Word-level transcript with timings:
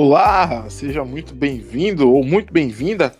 Olá, 0.00 0.70
seja 0.70 1.04
muito 1.04 1.34
bem-vindo 1.34 2.08
ou 2.08 2.22
muito 2.22 2.52
bem-vinda 2.52 3.12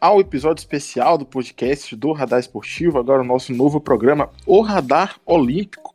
ao 0.00 0.18
episódio 0.18 0.62
especial 0.62 1.18
do 1.18 1.26
podcast 1.26 1.94
do 1.94 2.10
Radar 2.10 2.40
Esportivo, 2.40 2.98
agora 2.98 3.20
o 3.20 3.24
nosso 3.24 3.52
novo 3.52 3.80
programa, 3.80 4.30
O 4.46 4.62
Radar 4.62 5.20
Olímpico. 5.26 5.94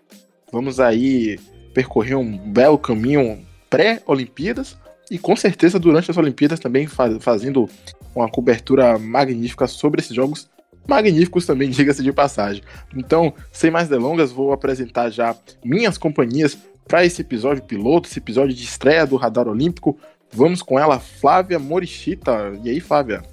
Vamos 0.51 0.79
aí 0.79 1.39
percorrer 1.73 2.15
um 2.15 2.37
belo 2.37 2.77
caminho 2.77 3.43
pré-Olimpíadas 3.67 4.77
e 5.09 5.17
com 5.17 5.35
certeza 5.35 5.79
durante 5.79 6.11
as 6.11 6.17
Olimpíadas 6.17 6.59
também 6.59 6.85
faz, 6.85 7.17
fazendo 7.19 7.67
uma 8.15 8.29
cobertura 8.29 8.99
magnífica 8.99 9.65
sobre 9.65 10.01
esses 10.01 10.15
jogos 10.15 10.47
magníficos 10.87 11.45
também, 11.45 11.69
diga-se 11.71 12.03
de 12.03 12.13
passagem. 12.13 12.63
Então, 12.95 13.33
sem 13.51 13.69
mais 13.69 13.87
delongas, 13.87 14.31
vou 14.31 14.51
apresentar 14.51 15.09
já 15.09 15.35
minhas 15.63 15.97
companhias 15.97 16.57
para 16.87 17.05
esse 17.05 17.21
episódio 17.21 17.63
piloto, 17.63 18.07
esse 18.07 18.19
episódio 18.19 18.55
de 18.55 18.63
estreia 18.63 19.05
do 19.05 19.17
Radar 19.17 19.47
Olímpico. 19.47 19.97
Vamos 20.31 20.61
com 20.61 20.79
ela, 20.79 20.99
Flávia 20.99 21.59
Morichita. 21.59 22.57
E 22.63 22.69
aí, 22.69 22.79
Flávia? 22.79 23.23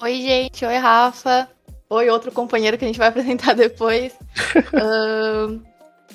Oi, 0.00 0.20
gente. 0.20 0.64
Oi, 0.64 0.76
Rafa. 0.76 1.48
Oi, 1.88 2.10
outro 2.10 2.32
companheiro 2.32 2.78
que 2.78 2.84
a 2.84 2.88
gente 2.88 2.98
vai 2.98 3.08
apresentar 3.08 3.54
depois. 3.54 4.12
uh, 4.12 5.60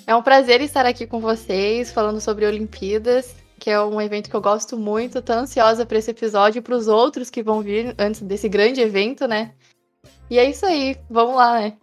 é 0.06 0.16
um 0.16 0.22
prazer 0.22 0.62
estar 0.62 0.86
aqui 0.86 1.06
com 1.06 1.20
vocês, 1.20 1.92
falando 1.92 2.20
sobre 2.20 2.46
Olimpíadas, 2.46 3.36
que 3.60 3.70
é 3.70 3.82
um 3.82 4.02
evento 4.02 4.30
que 4.30 4.36
eu 4.36 4.42
gosto 4.42 4.78
muito. 4.78 5.22
Tô 5.22 5.34
ansiosa 5.34 5.86
para 5.86 5.98
esse 5.98 6.12
episódio 6.12 6.60
e 6.60 6.62
para 6.62 6.76
os 6.76 6.88
outros 6.88 7.30
que 7.30 7.44
vão 7.44 7.62
vir 7.62 7.94
antes 7.98 8.22
desse 8.22 8.50
grande 8.50 8.82
evento, 8.82 9.28
né? 9.28 9.52
E 10.30 10.38
é 10.38 10.50
isso 10.50 10.66
aí. 10.66 10.96
Vamos 11.10 11.36
lá, 11.36 11.60
né? 11.60 11.74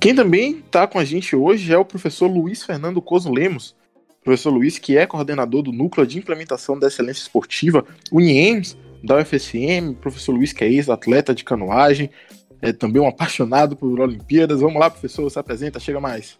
Quem 0.00 0.14
também 0.14 0.58
está 0.58 0.86
com 0.86 0.98
a 0.98 1.04
gente 1.04 1.34
hoje 1.34 1.72
é 1.72 1.78
o 1.78 1.84
professor 1.84 2.28
Luiz 2.28 2.62
Fernando 2.62 3.02
Coso 3.02 3.32
Lemos, 3.32 3.74
professor 4.22 4.50
Luiz, 4.50 4.78
que 4.78 4.96
é 4.96 5.06
coordenador 5.06 5.62
do 5.62 5.72
Núcleo 5.72 6.06
de 6.06 6.18
Implementação 6.18 6.78
da 6.78 6.86
Excelência 6.86 7.22
Esportiva, 7.22 7.84
UNIEMS, 8.12 8.76
da 9.02 9.16
UFSM, 9.18 9.94
professor 10.00 10.32
Luiz, 10.32 10.52
que 10.52 10.64
é 10.64 10.68
ex-atleta 10.68 11.34
de 11.34 11.44
canoagem, 11.44 12.10
é 12.60 12.72
também 12.72 13.00
um 13.00 13.08
apaixonado 13.08 13.76
por 13.76 14.00
Olimpíadas. 14.00 14.60
Vamos 14.60 14.80
lá, 14.80 14.90
professor, 14.90 15.28
se 15.30 15.38
apresenta, 15.38 15.80
chega 15.80 16.00
mais. 16.00 16.38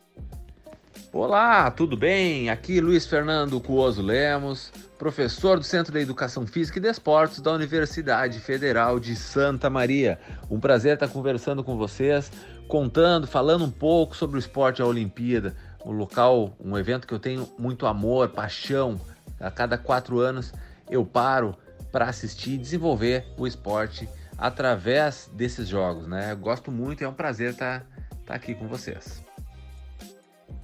Olá, 1.11 1.70
tudo 1.70 1.97
bem? 1.97 2.51
Aqui 2.51 2.81
Luiz 2.81 3.06
Fernando 3.06 3.59
Cuoso 3.61 4.03
Lemos, 4.03 4.70
professor 4.98 5.59
do 5.59 5.65
Centro 5.65 5.92
de 5.92 6.00
Educação 6.00 6.47
Física 6.47 6.78
e 6.78 6.83
Desportos 6.83 7.41
da 7.41 7.50
Universidade 7.53 8.39
Federal 8.41 9.00
de 9.00 9.17
Santa 9.17 9.70
Maria. 9.70 10.19
Um 10.50 10.61
prazer 10.61 10.95
estar 10.95 11.09
conversando 11.09 11.65
com 11.65 11.78
vocês, 11.78 12.31
contando, 12.69 13.27
falando 13.27 13.65
um 13.65 13.70
pouco 13.70 14.15
sobre 14.15 14.37
o 14.37 14.39
esporte 14.39 14.83
a 14.83 14.87
Olimpíada 14.87 15.56
um 15.84 15.92
local, 15.92 16.55
um 16.62 16.77
evento 16.77 17.06
que 17.06 17.15
eu 17.15 17.19
tenho 17.19 17.48
muito 17.59 17.87
amor, 17.87 18.28
paixão. 18.28 19.00
A 19.41 19.50
cada 19.50 19.78
quatro 19.78 20.20
anos 20.20 20.53
eu 20.91 21.06
paro 21.06 21.56
para 21.91 22.06
assistir 22.06 22.50
e 22.50 22.59
desenvolver 22.59 23.25
o 23.39 23.47
esporte 23.47 24.06
através 24.37 25.31
desses 25.33 25.69
jogos, 25.69 26.06
né? 26.06 26.33
Eu 26.33 26.37
gosto 26.37 26.70
muito 26.70 27.00
e 27.00 27.05
é 27.05 27.09
um 27.09 27.15
prazer 27.15 27.53
estar 27.53 27.87
tá 28.27 28.34
aqui 28.34 28.55
com 28.55 28.69
vocês. 28.69 29.28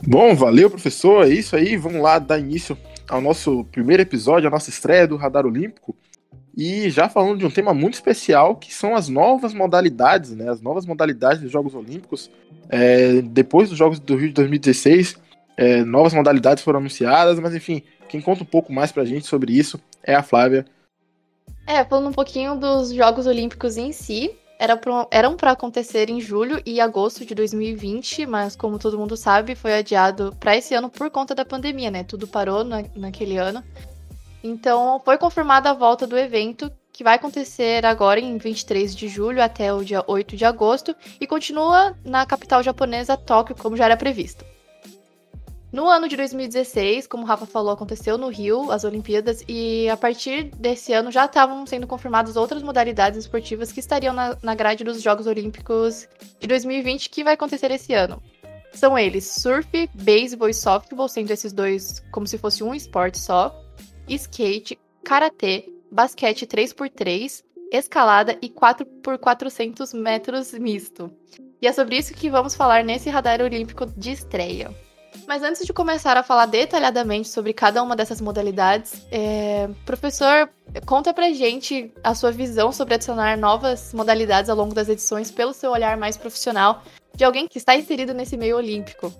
Bom, 0.06 0.34
valeu, 0.34 0.68
professor. 0.68 1.26
É 1.26 1.30
isso 1.30 1.56
aí. 1.56 1.76
Vamos 1.76 2.02
lá 2.02 2.18
dar 2.18 2.38
início 2.38 2.76
ao 3.08 3.20
nosso 3.20 3.64
primeiro 3.64 4.02
episódio, 4.02 4.48
a 4.48 4.50
nossa 4.50 4.70
estreia 4.70 5.08
do 5.08 5.16
Radar 5.16 5.46
Olímpico. 5.46 5.96
E 6.56 6.88
já 6.90 7.08
falando 7.08 7.38
de 7.38 7.46
um 7.46 7.50
tema 7.50 7.74
muito 7.74 7.94
especial, 7.94 8.54
que 8.56 8.72
são 8.72 8.94
as 8.94 9.08
novas 9.08 9.52
modalidades, 9.52 10.32
né? 10.32 10.48
As 10.48 10.60
novas 10.60 10.86
modalidades 10.86 11.42
dos 11.42 11.50
Jogos 11.50 11.74
Olímpicos. 11.74 12.30
É, 12.68 13.22
depois 13.22 13.70
dos 13.70 13.78
Jogos 13.78 13.98
do 13.98 14.14
Rio 14.16 14.28
de 14.28 14.34
2016, 14.34 15.16
é, 15.56 15.82
novas 15.84 16.12
modalidades 16.12 16.62
foram 16.62 16.78
anunciadas, 16.78 17.40
mas 17.40 17.54
enfim, 17.54 17.82
quem 18.08 18.20
conta 18.20 18.42
um 18.42 18.46
pouco 18.46 18.72
mais 18.72 18.92
pra 18.92 19.04
gente 19.04 19.26
sobre 19.26 19.52
isso 19.52 19.80
é 20.02 20.14
a 20.14 20.22
Flávia. 20.22 20.64
É, 21.66 21.84
falando 21.84 22.08
um 22.08 22.12
pouquinho 22.12 22.54
dos 22.56 22.92
Jogos 22.92 23.26
Olímpicos 23.26 23.76
em 23.76 23.90
si, 23.90 24.30
era 24.58 24.78
eram 25.10 25.36
para 25.36 25.52
acontecer 25.52 26.10
em 26.10 26.20
julho 26.20 26.60
e 26.64 26.80
agosto 26.80 27.24
de 27.24 27.34
2020, 27.34 28.26
mas 28.26 28.54
como 28.56 28.78
todo 28.78 28.98
mundo 28.98 29.16
sabe, 29.16 29.54
foi 29.54 29.74
adiado 29.74 30.34
para 30.38 30.56
esse 30.56 30.74
ano 30.74 30.88
por 30.88 31.10
conta 31.10 31.34
da 31.34 31.44
pandemia, 31.44 31.90
né? 31.90 32.04
Tudo 32.04 32.26
parou 32.26 32.64
na, 32.64 32.84
naquele 32.94 33.36
ano. 33.36 33.62
Então, 34.42 35.00
foi 35.04 35.16
confirmada 35.16 35.70
a 35.70 35.74
volta 35.74 36.06
do 36.06 36.18
evento, 36.18 36.70
que 36.92 37.02
vai 37.02 37.16
acontecer 37.16 37.84
agora 37.84 38.20
em 38.20 38.38
23 38.38 38.94
de 38.94 39.08
julho 39.08 39.42
até 39.42 39.72
o 39.72 39.82
dia 39.82 40.04
8 40.06 40.36
de 40.36 40.44
agosto 40.44 40.94
e 41.20 41.26
continua 41.26 41.96
na 42.04 42.24
capital 42.24 42.62
japonesa, 42.62 43.16
Tóquio, 43.16 43.56
como 43.56 43.76
já 43.76 43.86
era 43.86 43.96
previsto. 43.96 44.44
No 45.74 45.88
ano 45.88 46.06
de 46.06 46.16
2016, 46.16 47.08
como 47.08 47.24
o 47.24 47.26
Rafa 47.26 47.46
falou, 47.46 47.72
aconteceu 47.72 48.16
no 48.16 48.28
Rio 48.28 48.70
as 48.70 48.84
Olimpíadas 48.84 49.42
e 49.48 49.88
a 49.88 49.96
partir 49.96 50.44
desse 50.56 50.92
ano 50.92 51.10
já 51.10 51.24
estavam 51.24 51.66
sendo 51.66 51.84
confirmadas 51.84 52.36
outras 52.36 52.62
modalidades 52.62 53.18
esportivas 53.18 53.72
que 53.72 53.80
estariam 53.80 54.14
na, 54.14 54.38
na 54.40 54.54
grade 54.54 54.84
dos 54.84 55.02
Jogos 55.02 55.26
Olímpicos 55.26 56.06
de 56.38 56.46
2020 56.46 57.10
que 57.10 57.24
vai 57.24 57.34
acontecer 57.34 57.72
esse 57.72 57.92
ano. 57.92 58.22
São 58.72 58.96
eles 58.96 59.26
surf, 59.26 59.90
beisebol 59.92 60.48
e 60.48 60.54
softball, 60.54 61.08
sendo 61.08 61.32
esses 61.32 61.52
dois 61.52 61.98
como 62.12 62.24
se 62.24 62.38
fosse 62.38 62.62
um 62.62 62.72
esporte 62.72 63.18
só 63.18 63.52
skate, 64.08 64.78
karatê, 65.02 65.68
basquete 65.90 66.46
3x3, 66.46 67.42
escalada 67.72 68.38
e 68.40 68.48
4x400 68.48 69.92
metros 70.00 70.52
misto. 70.52 71.10
E 71.60 71.66
é 71.66 71.72
sobre 71.72 71.96
isso 71.96 72.14
que 72.14 72.30
vamos 72.30 72.54
falar 72.54 72.84
nesse 72.84 73.10
radar 73.10 73.42
olímpico 73.42 73.86
de 73.86 74.12
estreia. 74.12 74.83
Mas 75.26 75.42
antes 75.42 75.64
de 75.64 75.72
começar 75.72 76.16
a 76.16 76.22
falar 76.22 76.46
detalhadamente 76.46 77.28
sobre 77.28 77.52
cada 77.52 77.82
uma 77.82 77.96
dessas 77.96 78.20
modalidades, 78.20 79.06
é... 79.10 79.68
professor, 79.86 80.48
conta 80.84 81.14
pra 81.14 81.32
gente 81.32 81.92
a 82.02 82.14
sua 82.14 82.30
visão 82.30 82.72
sobre 82.72 82.94
adicionar 82.94 83.38
novas 83.38 83.94
modalidades 83.94 84.50
ao 84.50 84.56
longo 84.56 84.74
das 84.74 84.88
edições 84.88 85.30
pelo 85.30 85.54
seu 85.54 85.70
olhar 85.70 85.96
mais 85.96 86.16
profissional 86.16 86.82
de 87.14 87.24
alguém 87.24 87.48
que 87.48 87.58
está 87.58 87.74
inserido 87.76 88.12
nesse 88.12 88.36
meio 88.36 88.56
olímpico. 88.56 89.12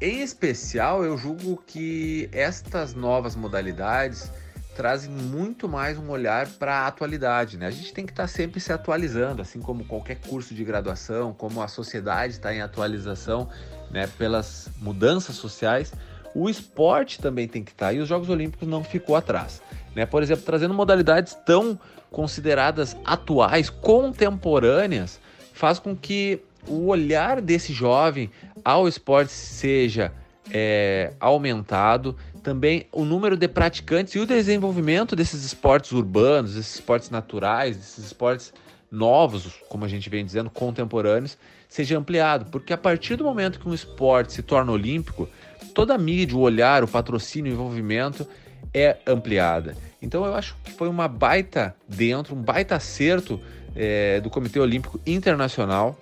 Em 0.00 0.20
especial, 0.20 1.04
eu 1.04 1.16
julgo 1.16 1.62
que 1.66 2.28
estas 2.32 2.94
novas 2.94 3.34
modalidades 3.34 4.30
trazem 4.76 5.10
muito 5.10 5.68
mais 5.68 5.98
um 5.98 6.08
olhar 6.08 6.46
para 6.50 6.82
a 6.82 6.86
atualidade. 6.86 7.58
Né? 7.58 7.66
A 7.66 7.70
gente 7.70 7.92
tem 7.92 8.06
que 8.06 8.12
estar 8.12 8.24
tá 8.24 8.28
sempre 8.28 8.60
se 8.60 8.72
atualizando, 8.72 9.42
assim 9.42 9.60
como 9.60 9.84
qualquer 9.84 10.20
curso 10.20 10.54
de 10.54 10.62
graduação, 10.62 11.34
como 11.34 11.60
a 11.60 11.66
sociedade 11.66 12.34
está 12.34 12.54
em 12.54 12.60
atualização 12.60 13.48
né, 13.90 14.06
pelas 14.18 14.70
mudanças 14.80 15.36
sociais, 15.36 15.92
o 16.34 16.48
esporte 16.48 17.20
também 17.20 17.48
tem 17.48 17.64
que 17.64 17.70
estar 17.70 17.86
tá, 17.86 17.92
e 17.92 17.98
os 18.00 18.08
Jogos 18.08 18.28
Olímpicos 18.28 18.68
não 18.68 18.84
ficou 18.84 19.16
atrás. 19.16 19.62
Né? 19.94 20.06
Por 20.06 20.22
exemplo, 20.22 20.44
trazendo 20.44 20.74
modalidades 20.74 21.36
tão 21.46 21.78
consideradas 22.10 22.96
atuais, 23.04 23.68
contemporâneas, 23.70 25.20
faz 25.52 25.78
com 25.78 25.96
que 25.96 26.40
o 26.66 26.86
olhar 26.86 27.40
desse 27.40 27.72
jovem 27.72 28.30
ao 28.64 28.86
esporte 28.86 29.32
seja 29.32 30.12
é, 30.50 31.12
aumentado, 31.20 32.16
também 32.42 32.86
o 32.92 33.04
número 33.04 33.36
de 33.36 33.48
praticantes 33.48 34.14
e 34.14 34.18
o 34.18 34.26
desenvolvimento 34.26 35.14
desses 35.14 35.44
esportes 35.44 35.92
urbanos, 35.92 36.56
esses 36.56 36.76
esportes 36.76 37.10
naturais, 37.10 37.76
esses 37.76 38.06
esportes 38.06 38.52
novos, 38.90 39.60
como 39.68 39.84
a 39.84 39.88
gente 39.88 40.08
vem 40.08 40.24
dizendo, 40.24 40.48
contemporâneos, 40.48 41.36
seja 41.68 41.98
ampliado, 41.98 42.46
porque 42.50 42.72
a 42.72 42.78
partir 42.78 43.16
do 43.16 43.24
momento 43.24 43.60
que 43.60 43.68
um 43.68 43.74
esporte 43.74 44.32
se 44.32 44.42
torna 44.42 44.72
olímpico, 44.72 45.28
toda 45.74 45.94
a 45.94 45.98
mídia, 45.98 46.36
o 46.36 46.40
olhar, 46.40 46.82
o 46.82 46.88
patrocínio, 46.88 47.52
o 47.52 47.54
envolvimento 47.54 48.26
é 48.72 48.96
ampliada. 49.06 49.76
Então 50.00 50.24
eu 50.24 50.34
acho 50.34 50.56
que 50.64 50.72
foi 50.72 50.88
uma 50.88 51.06
baita 51.06 51.74
dentro, 51.86 52.34
um 52.34 52.42
baita 52.42 52.76
acerto 52.76 53.40
é, 53.76 54.20
do 54.20 54.30
Comitê 54.30 54.58
Olímpico 54.58 55.00
Internacional 55.06 55.98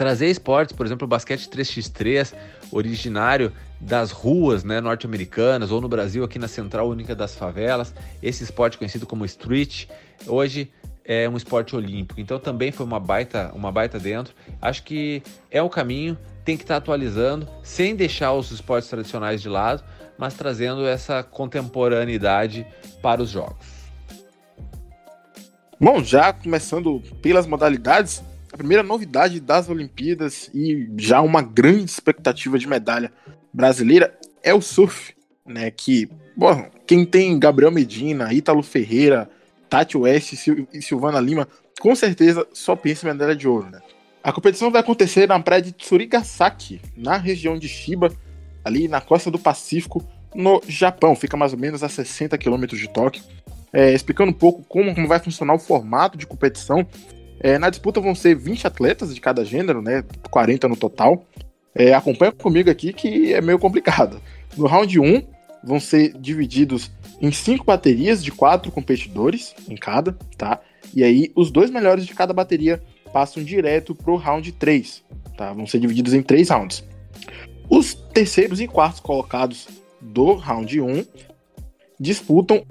trazer 0.00 0.30
esportes, 0.30 0.74
por 0.74 0.86
exemplo, 0.86 1.04
o 1.04 1.08
basquete 1.08 1.46
3x3, 1.50 2.32
originário 2.72 3.52
das 3.78 4.10
ruas 4.10 4.64
né, 4.64 4.80
norte-americanas, 4.80 5.70
ou 5.70 5.78
no 5.78 5.90
Brasil, 5.90 6.24
aqui 6.24 6.38
na 6.38 6.48
Central 6.48 6.88
Única 6.88 7.14
das 7.14 7.34
Favelas, 7.34 7.94
esse 8.22 8.42
esporte 8.42 8.78
conhecido 8.78 9.06
como 9.06 9.26
street, 9.26 9.88
hoje 10.26 10.70
é 11.04 11.28
um 11.28 11.36
esporte 11.36 11.74
olímpico. 11.74 12.20
Então 12.20 12.38
também 12.38 12.72
foi 12.72 12.86
uma 12.86 13.00
baita, 13.00 13.50
uma 13.54 13.72
baita 13.72 13.98
dentro. 13.98 14.34
Acho 14.60 14.82
que 14.82 15.22
é 15.50 15.62
o 15.62 15.68
caminho, 15.68 16.16
tem 16.44 16.56
que 16.56 16.64
estar 16.64 16.76
atualizando, 16.76 17.48
sem 17.62 17.94
deixar 17.94 18.32
os 18.32 18.50
esportes 18.50 18.88
tradicionais 18.88 19.42
de 19.42 19.48
lado, 19.48 19.82
mas 20.18 20.34
trazendo 20.34 20.86
essa 20.86 21.22
contemporaneidade 21.22 22.66
para 23.02 23.22
os 23.22 23.30
jogos. 23.30 23.66
Bom, 25.80 26.04
já 26.04 26.32
começando 26.32 27.02
pelas 27.22 27.46
modalidades, 27.46 28.22
a 28.52 28.56
primeira 28.56 28.82
novidade 28.82 29.40
das 29.40 29.68
Olimpíadas 29.68 30.50
e 30.52 30.90
já 30.98 31.22
uma 31.22 31.40
grande 31.40 31.84
expectativa 31.84 32.58
de 32.58 32.66
medalha 32.66 33.10
brasileira 33.52 34.14
é 34.42 34.52
o 34.52 34.60
surf, 34.60 35.14
né? 35.46 35.70
Que, 35.70 36.08
bom, 36.36 36.68
quem 36.86 37.06
tem 37.06 37.38
Gabriel 37.38 37.70
Medina, 37.70 38.32
Ítalo 38.32 38.62
Ferreira, 38.62 39.30
Tati 39.70 39.96
West 39.96 40.32
e 40.32 40.82
Silvana 40.82 41.20
Lima, 41.20 41.46
com 41.78 41.94
certeza 41.94 42.46
só 42.52 42.74
pensa 42.74 43.06
em 43.06 43.12
medalha 43.12 43.36
de 43.36 43.46
ouro, 43.46 43.70
né? 43.70 43.80
A 44.22 44.32
competição 44.32 44.70
vai 44.70 44.82
acontecer 44.82 45.26
na 45.26 45.40
praia 45.40 45.62
de 45.62 45.72
Tsurigasaki, 45.72 46.80
na 46.94 47.16
região 47.16 47.56
de 47.56 47.68
Shiba, 47.68 48.12
ali 48.62 48.86
na 48.86 49.00
costa 49.00 49.30
do 49.30 49.38
Pacífico, 49.38 50.06
no 50.34 50.60
Japão. 50.68 51.16
Fica 51.16 51.38
mais 51.38 51.54
ou 51.54 51.58
menos 51.58 51.82
a 51.82 51.88
60 51.88 52.36
quilômetros 52.36 52.78
de 52.78 52.88
Tóquio. 52.88 53.22
É, 53.72 53.94
explicando 53.94 54.30
um 54.30 54.34
pouco 54.34 54.62
como, 54.68 54.94
como, 54.94 55.08
vai 55.08 55.20
funcionar 55.20 55.54
o 55.54 55.58
formato 55.58 56.18
de 56.18 56.26
competição. 56.26 56.86
É, 57.38 57.58
na 57.58 57.70
disputa 57.70 58.00
vão 58.00 58.14
ser 58.14 58.34
20 58.34 58.66
atletas 58.66 59.14
de 59.14 59.20
cada 59.20 59.42
gênero, 59.42 59.80
né? 59.80 60.04
40 60.30 60.68
no 60.68 60.76
total. 60.76 61.24
É, 61.74 61.94
acompanha 61.94 62.32
comigo 62.32 62.68
aqui 62.68 62.92
que 62.92 63.32
é 63.32 63.40
meio 63.40 63.58
complicado. 63.58 64.20
No 64.54 64.66
round 64.66 65.00
1, 65.00 65.22
vão 65.64 65.80
ser 65.80 66.12
divididos 66.18 66.90
em 67.20 67.30
cinco 67.30 67.64
baterias 67.64 68.24
de 68.24 68.32
quatro 68.32 68.72
competidores 68.72 69.54
em 69.68 69.76
cada, 69.76 70.12
tá? 70.36 70.60
E 70.94 71.04
aí, 71.04 71.30
os 71.34 71.50
dois 71.50 71.70
melhores 71.70 72.06
de 72.06 72.14
cada 72.14 72.32
bateria 72.32 72.82
passam 73.12 73.42
direto 73.42 73.94
pro 73.94 74.16
round 74.16 74.50
3, 74.52 75.04
tá? 75.36 75.52
Vão 75.52 75.66
ser 75.66 75.80
divididos 75.80 76.14
em 76.14 76.22
três 76.22 76.48
rounds. 76.48 76.84
Os 77.68 77.94
terceiros 77.94 78.60
e 78.60 78.66
quartos 78.66 79.00
colocados 79.00 79.68
do 80.00 80.34
round 80.34 80.80
1 80.80 81.04
disputam 81.98 82.64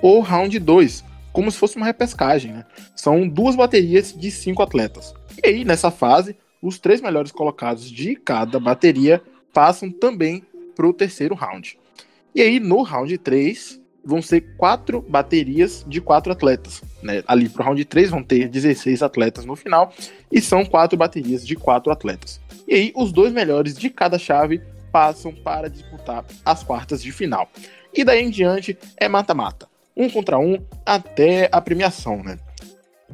o 0.00 0.20
round 0.20 0.58
2, 0.58 1.04
como 1.32 1.50
se 1.50 1.58
fosse 1.58 1.76
uma 1.76 1.86
repescagem, 1.86 2.52
né? 2.52 2.66
São 2.94 3.28
duas 3.28 3.56
baterias 3.56 4.14
de 4.16 4.30
cinco 4.30 4.62
atletas. 4.62 5.12
E 5.42 5.48
aí, 5.48 5.64
nessa 5.64 5.90
fase, 5.90 6.36
os 6.62 6.78
três 6.78 7.00
melhores 7.00 7.32
colocados 7.32 7.90
de 7.90 8.14
cada 8.16 8.58
bateria 8.58 9.22
passam 9.52 9.90
também 9.90 10.42
para 10.74 10.86
o 10.86 10.92
terceiro 10.92 11.34
round. 11.34 11.78
E 12.34 12.40
aí, 12.40 12.60
no 12.60 12.82
round 12.82 13.16
3, 13.18 13.80
vão 14.04 14.22
ser 14.22 14.40
quatro 14.56 15.04
baterias 15.08 15.84
de 15.86 16.00
quatro 16.00 16.32
atletas. 16.32 16.82
Né? 17.02 17.22
Ali 17.26 17.48
para 17.48 17.62
o 17.62 17.64
round 17.66 17.84
3 17.84 18.10
vão 18.10 18.22
ter 18.22 18.48
16 18.48 19.02
atletas 19.02 19.44
no 19.44 19.54
final, 19.54 19.92
e 20.30 20.40
são 20.40 20.64
quatro 20.64 20.96
baterias 20.96 21.46
de 21.46 21.56
quatro 21.56 21.92
atletas. 21.92 22.40
E 22.66 22.74
aí, 22.74 22.92
os 22.94 23.12
dois 23.12 23.32
melhores 23.32 23.76
de 23.76 23.90
cada 23.90 24.18
chave 24.18 24.60
passam 24.92 25.32
para 25.32 25.68
disputar 25.68 26.24
as 26.44 26.62
quartas 26.62 27.02
de 27.02 27.12
final. 27.12 27.50
E 27.94 28.04
daí 28.04 28.22
em 28.22 28.30
diante 28.30 28.78
é 28.96 29.08
mata-mata. 29.08 29.68
Um 29.96 30.08
contra 30.08 30.38
um 30.38 30.62
até 30.84 31.48
a 31.50 31.60
premiação, 31.60 32.22
né? 32.22 32.38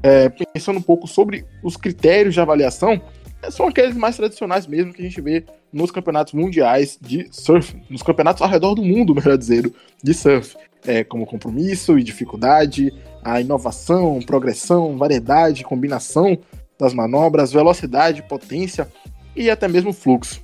É, 0.03 0.29
pensando 0.29 0.79
um 0.79 0.83
pouco 0.83 1.07
sobre 1.07 1.45
os 1.63 1.77
critérios 1.77 2.35
de 2.35 2.41
avaliação, 2.41 3.01
é, 3.43 3.51
são 3.51 3.69
aqueles 3.69 3.97
mais 3.97 4.17
tradicionais 4.17 4.67
mesmo 4.67 4.93
que 4.93 5.01
a 5.01 5.05
gente 5.05 5.21
vê 5.21 5.45
nos 5.75 5.91
campeonatos 5.91 6.32
mundiais 6.32 6.97
de 7.00 7.26
surf, 7.31 7.76
nos 7.91 8.03
campeonatos 8.03 8.41
ao 8.41 8.49
redor 8.49 8.75
do 8.75 8.82
mundo, 8.82 9.12
melhor 9.17 9.37
dizendo, 9.37 9.75
de 10.03 10.15
surf, 10.15 10.56
é, 10.87 11.03
como 11.03 11.26
compromisso 11.26 11.99
e 11.99 12.03
dificuldade, 12.03 12.93
a 13.23 13.41
inovação, 13.41 14.21
progressão, 14.21 14.97
variedade, 14.97 15.65
combinação 15.65 16.38
das 16.79 16.94
manobras, 16.94 17.53
velocidade, 17.53 18.23
potência 18.23 18.88
e 19.35 19.50
até 19.50 19.67
mesmo 19.67 19.93
fluxo. 19.93 20.43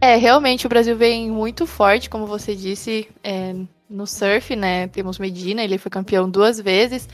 É, 0.00 0.16
realmente 0.16 0.66
o 0.66 0.68
Brasil 0.68 0.96
vem 0.96 1.30
muito 1.30 1.66
forte, 1.66 2.08
como 2.08 2.26
você 2.26 2.54
disse, 2.54 3.08
é, 3.22 3.54
no 3.88 4.06
surf, 4.06 4.54
né? 4.56 4.86
Temos 4.88 5.18
Medina, 5.18 5.62
ele 5.62 5.76
foi 5.76 5.90
campeão 5.90 6.30
duas 6.30 6.60
vezes. 6.60 7.08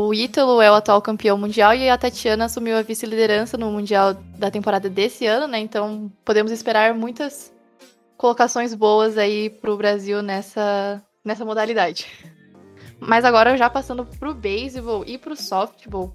O 0.00 0.14
Ítalo 0.14 0.62
é 0.62 0.70
o 0.70 0.74
atual 0.74 1.02
campeão 1.02 1.36
mundial 1.36 1.74
e 1.74 1.90
a 1.90 1.98
Tatiana 1.98 2.44
assumiu 2.44 2.76
a 2.76 2.82
vice-liderança 2.82 3.58
no 3.58 3.68
Mundial 3.72 4.14
da 4.14 4.48
temporada 4.48 4.88
desse 4.88 5.26
ano, 5.26 5.48
né? 5.48 5.58
Então 5.58 6.08
podemos 6.24 6.52
esperar 6.52 6.94
muitas 6.94 7.52
colocações 8.16 8.72
boas 8.74 9.18
aí 9.18 9.50
pro 9.50 9.76
Brasil 9.76 10.22
nessa, 10.22 11.02
nessa 11.24 11.44
modalidade. 11.44 12.06
Mas 13.00 13.24
agora 13.24 13.56
já 13.56 13.68
passando 13.68 14.06
pro 14.06 14.32
beisebol 14.32 15.02
e 15.04 15.18
pro 15.18 15.34
softball, 15.34 16.14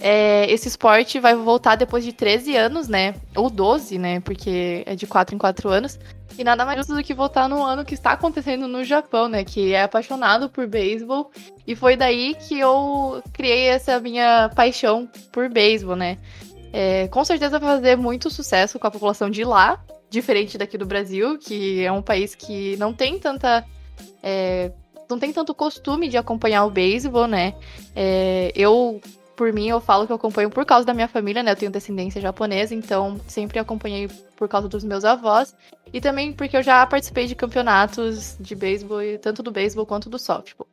é, 0.00 0.50
esse 0.50 0.68
esporte 0.68 1.20
vai 1.20 1.34
voltar 1.34 1.76
depois 1.76 2.04
de 2.04 2.12
13 2.12 2.56
anos, 2.56 2.88
né? 2.88 3.14
Ou 3.36 3.50
12, 3.50 3.98
né? 3.98 4.20
Porque 4.20 4.82
é 4.86 4.94
de 4.94 5.06
4 5.06 5.34
em 5.34 5.38
4 5.38 5.68
anos. 5.68 5.98
E 6.38 6.42
nada 6.42 6.64
mais 6.64 6.78
justo 6.78 6.94
do 6.94 7.02
que 7.02 7.12
voltar 7.12 7.48
no 7.48 7.62
ano 7.62 7.84
que 7.84 7.94
está 7.94 8.12
acontecendo 8.12 8.66
no 8.66 8.84
Japão, 8.84 9.28
né? 9.28 9.44
Que 9.44 9.74
é 9.74 9.82
apaixonado 9.82 10.48
por 10.48 10.66
beisebol. 10.66 11.30
E 11.66 11.76
foi 11.76 11.96
daí 11.96 12.34
que 12.34 12.58
eu 12.58 13.22
criei 13.32 13.68
essa 13.68 14.00
minha 14.00 14.50
paixão 14.54 15.08
por 15.30 15.48
beisebol, 15.48 15.94
né? 15.94 16.18
É, 16.72 17.06
com 17.08 17.22
certeza 17.24 17.58
vai 17.58 17.76
fazer 17.76 17.96
muito 17.96 18.30
sucesso 18.30 18.78
com 18.78 18.86
a 18.86 18.90
população 18.90 19.28
de 19.28 19.44
lá, 19.44 19.78
diferente 20.08 20.56
daqui 20.56 20.78
do 20.78 20.86
Brasil, 20.86 21.38
que 21.38 21.84
é 21.84 21.92
um 21.92 22.02
país 22.02 22.34
que 22.34 22.76
não 22.76 22.94
tem 22.94 23.18
tanta. 23.18 23.64
É, 24.22 24.72
não 25.08 25.18
tem 25.18 25.32
tanto 25.32 25.54
costume 25.54 26.08
de 26.08 26.16
acompanhar 26.16 26.64
o 26.64 26.70
beisebol, 26.70 27.26
né? 27.26 27.54
É, 27.94 28.50
eu 28.56 29.00
por 29.36 29.52
mim, 29.52 29.68
eu 29.68 29.80
falo 29.80 30.06
que 30.06 30.12
eu 30.12 30.16
acompanho 30.16 30.50
por 30.50 30.64
causa 30.64 30.86
da 30.86 30.94
minha 30.94 31.08
família, 31.08 31.42
né? 31.42 31.52
Eu 31.52 31.56
tenho 31.56 31.72
descendência 31.72 32.20
japonesa, 32.20 32.74
então 32.74 33.20
sempre 33.26 33.58
acompanhei 33.58 34.08
por 34.36 34.48
causa 34.48 34.68
dos 34.68 34.84
meus 34.84 35.04
avós. 35.04 35.54
E 35.92 36.00
também 36.00 36.32
porque 36.32 36.56
eu 36.56 36.62
já 36.62 36.86
participei 36.86 37.26
de 37.26 37.34
campeonatos 37.34 38.36
de 38.38 38.54
beisebol, 38.54 39.00
tanto 39.20 39.42
do 39.42 39.50
beisebol 39.50 39.86
quanto 39.86 40.10
do 40.10 40.18
softball. 40.18 40.66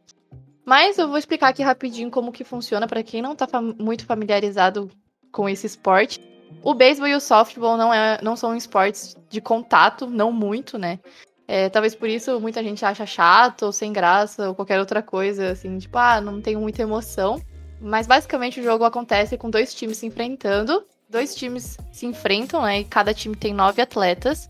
Mas 0.66 0.98
eu 0.98 1.08
vou 1.08 1.18
explicar 1.18 1.50
aqui 1.50 1.64
rapidinho 1.64 2.12
como 2.12 2.32
que 2.32 2.44
funciona 2.44 2.88
para 2.88 3.02
quem 3.02 3.22
não 3.22 3.36
tá 3.36 3.48
fam 3.48 3.76
muito 3.80 4.06
familiarizado 4.06 4.90
com 5.32 5.50
esse 5.50 5.66
esporte. 5.66 6.20
O 6.64 6.74
beisebol 6.74 7.08
e 7.08 7.16
o 7.16 7.20
softball 7.20 7.78
não, 7.78 7.94
é, 7.94 8.20
não 8.22 8.36
são 8.36 8.56
esportes 8.56 9.16
de 9.30 9.42
contato, 9.42 10.08
não 10.08 10.32
muito, 10.32 10.78
né? 10.78 11.00
É, 11.48 11.70
talvez 11.70 11.96
por 11.96 12.08
isso 12.08 12.40
muita 12.40 12.64
gente 12.64 12.86
acha 12.86 13.06
chato 13.08 13.64
ou 13.64 13.72
sem 13.72 13.92
graça 13.92 14.50
ou 14.50 14.56
qualquer 14.56 14.80
outra 14.80 15.02
coisa, 15.02 15.52
assim, 15.52 15.80
tipo, 15.80 15.98
ah, 15.98 16.22
não 16.22 16.40
tem 16.40 16.56
muita 16.56 16.84
emoção. 16.84 17.42
Mas 17.81 18.08
basicamente 18.08 18.60
o 18.60 18.64
jogo 18.64 18.84
acontece 18.84 19.38
com 19.38 19.50
dois 19.50 19.74
times 19.74 19.98
se 19.98 20.06
enfrentando. 20.06 20.84
Dois 21.10 21.34
times 21.34 21.78
se 21.92 22.06
enfrentam, 22.06 22.62
né? 22.62 22.81
E 22.81 22.84
cada 22.84 23.14
time 23.14 23.36
tem 23.36 23.54
nove 23.54 23.81
atletas. 23.81 24.50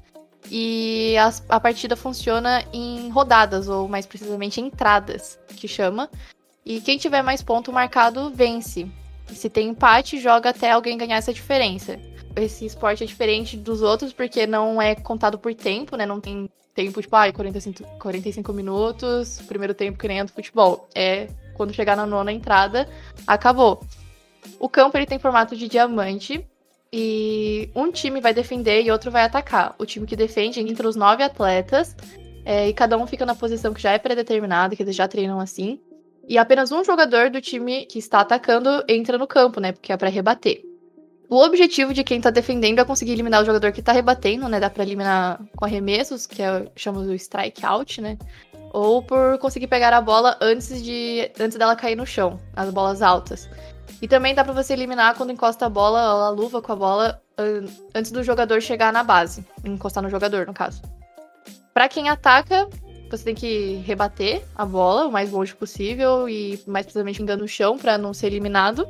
E 0.50 1.16
a, 1.18 1.56
a 1.56 1.60
partida 1.60 1.96
funciona 1.96 2.64
em 2.74 3.10
rodadas, 3.10 3.68
ou 3.68 3.88
mais 3.88 4.06
precisamente 4.06 4.60
entradas, 4.60 5.40
que 5.48 5.68
chama. 5.68 6.10
E 6.66 6.82
quem 6.82 6.98
tiver 6.98 7.22
mais 7.22 7.42
ponto 7.42 7.72
marcado 7.72 8.30
vence. 8.30 8.88
E 9.32 9.36
se 9.36 9.50
tem 9.50 9.70
empate, 9.70 10.20
joga 10.20 10.50
até 10.50 10.72
alguém 10.72 10.98
ganhar 10.98 11.18
essa 11.18 11.34
diferença. 11.34 12.00
Esse 12.36 12.66
esporte 12.66 13.04
é 13.04 13.08
diferente 13.08 13.58
dos 13.58 13.82
outros 13.82 14.14
porque 14.14 14.48
não 14.48 14.82
é 14.82 14.96
contado 14.96 15.38
por 15.38 15.54
tempo, 15.54 15.96
né? 15.96 16.06
Não 16.06 16.20
tem 16.20 16.50
tempo, 16.74 17.02
tipo, 17.02 17.16
ah, 17.16 17.32
45, 17.32 17.84
45 18.00 18.54
minutos, 18.54 19.42
primeiro 19.48 19.74
tempo 19.74 19.98
que 19.98 20.08
nem 20.08 20.20
é 20.20 20.24
do 20.24 20.32
futebol. 20.32 20.88
É 20.96 21.28
quando 21.60 21.74
chegar 21.74 21.98
na 21.98 22.06
nona 22.06 22.32
entrada, 22.32 22.88
acabou. 23.28 23.84
O 24.58 24.70
campo 24.70 24.98
ele 24.98 25.06
tem 25.06 25.20
formato 25.20 25.58
de 25.58 25.68
diamante 25.68 26.48
e 26.92 27.70
um 27.76 27.92
time 27.92 28.22
vai 28.22 28.34
defender 28.34 28.82
e 28.82 28.90
outro 28.90 29.12
vai 29.12 29.24
atacar. 29.24 29.76
O 29.78 29.86
time 29.86 30.08
que 30.08 30.16
defende 30.16 30.62
entra 30.62 30.88
os 30.88 30.96
nove 30.96 31.22
atletas 31.22 31.98
é, 32.46 32.70
e 32.70 32.74
cada 32.74 32.98
um 32.98 33.06
fica 33.06 33.26
na 33.26 33.36
posição 33.36 33.74
que 33.74 33.82
já 33.82 33.92
é 33.92 34.00
predeterminada, 34.00 34.74
que 34.74 34.82
eles 34.82 34.96
já 34.96 35.06
treinam 35.06 35.38
assim. 35.38 35.82
E 36.30 36.38
apenas 36.38 36.72
um 36.72 36.82
jogador 36.82 37.30
do 37.30 37.42
time 37.42 37.86
que 37.86 38.00
está 38.00 38.22
atacando 38.22 38.82
entra 38.88 39.18
no 39.18 39.28
campo, 39.28 39.60
né? 39.60 39.74
Porque 39.74 39.92
é 39.92 39.98
para 39.98 40.08
rebater. 40.08 40.62
O 41.30 41.44
objetivo 41.44 41.94
de 41.94 42.06
quem 42.06 42.22
tá 42.22 42.30
defendendo 42.30 42.80
é 42.80 42.86
conseguir 42.86 43.12
eliminar 43.12 43.44
o 43.44 43.46
jogador 43.46 43.74
que 43.74 43.82
tá 43.82 43.92
rebatendo, 43.92 44.48
né? 44.48 44.62
Dá 44.62 44.70
pra 44.70 44.84
eliminar 44.84 45.44
com 45.58 45.66
arremessos, 45.66 46.26
que 46.26 46.42
é, 46.42 46.72
chamamos 46.76 47.10
o 47.10 47.14
strike 47.14 47.66
out, 47.66 48.00
né? 48.00 48.18
Ou 48.72 49.02
por 49.02 49.38
conseguir 49.40 49.68
pegar 49.68 49.94
a 49.94 50.02
bola 50.02 50.38
antes 50.42 50.82
de 50.82 51.32
antes 51.40 51.58
dela 51.58 51.76
cair 51.76 51.96
no 51.96 52.06
chão, 52.06 52.40
as 52.56 52.70
bolas 52.70 53.02
altas. 53.02 53.50
E 54.02 54.08
também 54.08 54.34
dá 54.34 54.44
para 54.44 54.54
você 54.54 54.74
eliminar 54.74 55.16
quando 55.16 55.32
encosta 55.32 55.66
a 55.66 55.70
bola, 55.70 56.28
a 56.28 56.30
luva 56.30 56.62
com 56.62 56.72
a 56.72 56.76
bola 56.76 57.22
antes 57.94 58.12
do 58.12 58.24
jogador 58.24 58.62
chegar 58.62 58.92
na 58.94 59.04
base, 59.04 59.46
encostar 59.64 60.04
no 60.04 60.10
jogador, 60.10 60.46
no 60.46 60.54
caso. 60.54 60.82
Para 61.74 61.88
quem 61.88 62.10
ataca, 62.10 62.68
você 63.10 63.24
tem 63.24 63.36
que 63.36 63.76
rebater 63.86 64.44
a 64.56 64.66
bola 64.66 65.06
o 65.06 65.12
mais 65.12 65.32
longe 65.32 65.56
possível 65.56 66.28
e 66.30 66.62
mais 66.68 66.86
precisamente 66.86 67.22
ainda 67.22 67.38
no 67.38 67.48
chão 67.48 67.78
para 67.78 67.98
não 67.98 68.14
ser 68.14 68.28
eliminado 68.28 68.88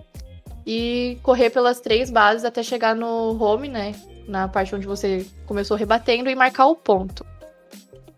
e 0.66 1.18
correr 1.24 1.50
pelas 1.50 1.80
três 1.80 2.10
bases 2.10 2.44
até 2.44 2.62
chegar 2.62 2.96
no 2.96 3.42
home, 3.42 3.68
né, 3.68 3.94
na 4.28 4.48
parte 4.48 4.76
onde 4.76 4.86
você 4.86 5.26
começou 5.46 5.78
rebatendo 5.78 6.30
e 6.30 6.36
marcar 6.36 6.68
o 6.68 6.76
ponto. 6.76 7.26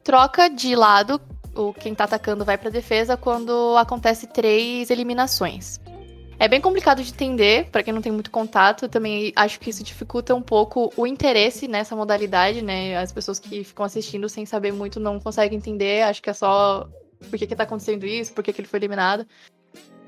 Troca 0.03 0.49
de 0.49 0.75
lado 0.75 1.21
o 1.55 1.73
quem 1.73 1.93
tá 1.93 2.05
atacando 2.05 2.45
vai 2.45 2.57
pra 2.57 2.69
defesa 2.69 3.17
quando 3.17 3.75
acontece 3.77 4.27
três 4.27 4.89
eliminações. 4.89 5.79
É 6.39 6.47
bem 6.47 6.59
complicado 6.59 7.03
de 7.03 7.11
entender, 7.11 7.69
para 7.69 7.83
quem 7.83 7.93
não 7.93 8.01
tem 8.01 8.11
muito 8.11 8.31
contato, 8.31 8.89
também 8.89 9.31
acho 9.35 9.59
que 9.59 9.69
isso 9.69 9.83
dificulta 9.83 10.33
um 10.33 10.41
pouco 10.41 10.91
o 10.97 11.05
interesse 11.05 11.67
nessa 11.67 11.95
modalidade, 11.95 12.63
né? 12.63 12.97
As 12.97 13.11
pessoas 13.11 13.37
que 13.37 13.63
ficam 13.63 13.85
assistindo 13.85 14.27
sem 14.27 14.43
saber 14.43 14.73
muito 14.73 14.99
não 14.99 15.19
conseguem 15.19 15.59
entender, 15.59 16.01
acho 16.01 16.19
que 16.19 16.31
é 16.31 16.33
só 16.33 16.89
por 17.29 17.37
que, 17.37 17.45
que 17.45 17.55
tá 17.55 17.61
acontecendo 17.61 18.07
isso, 18.07 18.33
por 18.33 18.43
que, 18.43 18.51
que 18.51 18.59
ele 18.59 18.67
foi 18.67 18.79
eliminado. 18.79 19.27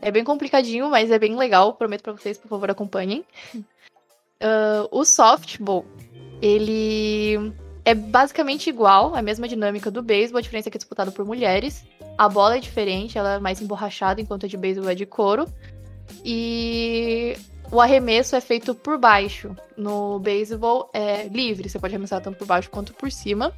É 0.01 0.09
bem 0.09 0.23
complicadinho, 0.23 0.89
mas 0.89 1.11
é 1.11 1.19
bem 1.19 1.35
legal, 1.35 1.75
prometo 1.75 2.01
para 2.01 2.13
vocês, 2.13 2.37
por 2.37 2.47
favor, 2.47 2.71
acompanhem. 2.71 3.23
Uh, 3.55 4.89
o 4.91 5.05
softball, 5.05 5.85
ele 6.41 7.53
é 7.85 7.93
basicamente 7.93 8.69
igual, 8.69 9.13
a 9.13 9.21
mesma 9.21 9.47
dinâmica 9.47 9.91
do 9.91 10.01
beisebol, 10.01 10.39
a 10.39 10.41
diferença 10.41 10.69
é 10.69 10.71
que 10.71 10.77
é 10.77 10.79
disputado 10.79 11.11
por 11.11 11.25
mulheres. 11.25 11.83
A 12.17 12.29
bola 12.29 12.57
é 12.57 12.59
diferente, 12.59 13.17
ela 13.17 13.35
é 13.35 13.39
mais 13.39 13.61
emborrachada, 13.61 14.21
enquanto 14.21 14.45
a 14.45 14.49
de 14.49 14.55
beisebol 14.55 14.89
é 14.89 14.95
de 14.95 15.05
couro. 15.05 15.45
E 16.23 17.35
o 17.69 17.81
arremesso 17.81 18.35
é 18.35 18.41
feito 18.41 18.73
por 18.73 18.97
baixo. 18.97 19.55
No 19.75 20.19
beisebol 20.19 20.89
é 20.93 21.27
livre, 21.27 21.67
você 21.69 21.77
pode 21.77 21.93
arremessar 21.93 22.21
tanto 22.21 22.37
por 22.37 22.47
baixo 22.47 22.69
quanto 22.69 22.93
por 22.93 23.11
cima. 23.11 23.53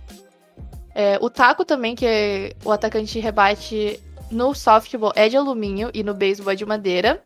É, 0.95 1.19
o 1.21 1.29
taco 1.29 1.63
também, 1.63 1.93
que 1.93 2.05
é, 2.05 2.53
o 2.63 2.71
atacante 2.71 3.19
rebate 3.19 3.99
no 4.31 4.55
softball, 4.55 5.13
é 5.15 5.29
de 5.29 5.37
alumínio 5.37 5.91
e 5.93 6.03
no 6.03 6.13
beisebol 6.15 6.53
é 6.53 6.55
de 6.55 6.65
madeira. 6.65 7.21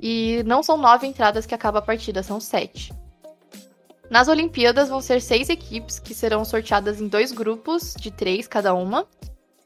E 0.00 0.42
não 0.46 0.62
são 0.62 0.78
nove 0.78 1.06
entradas 1.06 1.44
que 1.44 1.54
acaba 1.54 1.80
a 1.80 1.82
partida, 1.82 2.22
são 2.22 2.40
sete. 2.40 2.92
Nas 4.12 4.28
Olimpíadas 4.28 4.90
vão 4.90 5.00
ser 5.00 5.22
seis 5.22 5.48
equipes 5.48 5.98
que 5.98 6.12
serão 6.12 6.44
sorteadas 6.44 7.00
em 7.00 7.08
dois 7.08 7.32
grupos 7.32 7.94
de 7.98 8.10
três 8.10 8.46
cada 8.46 8.74
uma. 8.74 9.06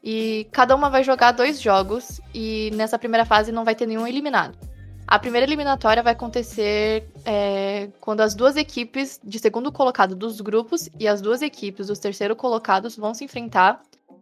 E 0.01 0.47
cada 0.53 0.73
uma 0.73 0.89
vai 0.89 1.03
jogar 1.03 1.33
dois 1.33 1.61
jogos 1.61 2.21
e 2.33 2.71
nessa 2.73 2.97
primeira 2.97 3.25
fase 3.25 3.51
não 3.51 3.65
vai 3.65 3.75
ter 3.75 3.85
nenhum 3.85 4.07
eliminado. 4.07 4.57
A 5.05 5.19
primeira 5.19 5.45
eliminatória 5.45 6.01
vai 6.01 6.13
acontecer 6.13 7.09
é, 7.25 7.89
quando 7.99 8.21
as 8.21 8.33
duas 8.33 8.55
equipes 8.55 9.19
de 9.21 9.37
segundo 9.37 9.69
colocado 9.69 10.15
dos 10.15 10.39
grupos 10.39 10.87
e 10.97 11.09
as 11.09 11.19
duas 11.19 11.41
equipes 11.41 11.87
dos 11.87 11.99
terceiro 11.99 12.33
colocados 12.33 12.95
vão 12.95 13.13
se 13.13 13.25
enfrentar. 13.25 13.81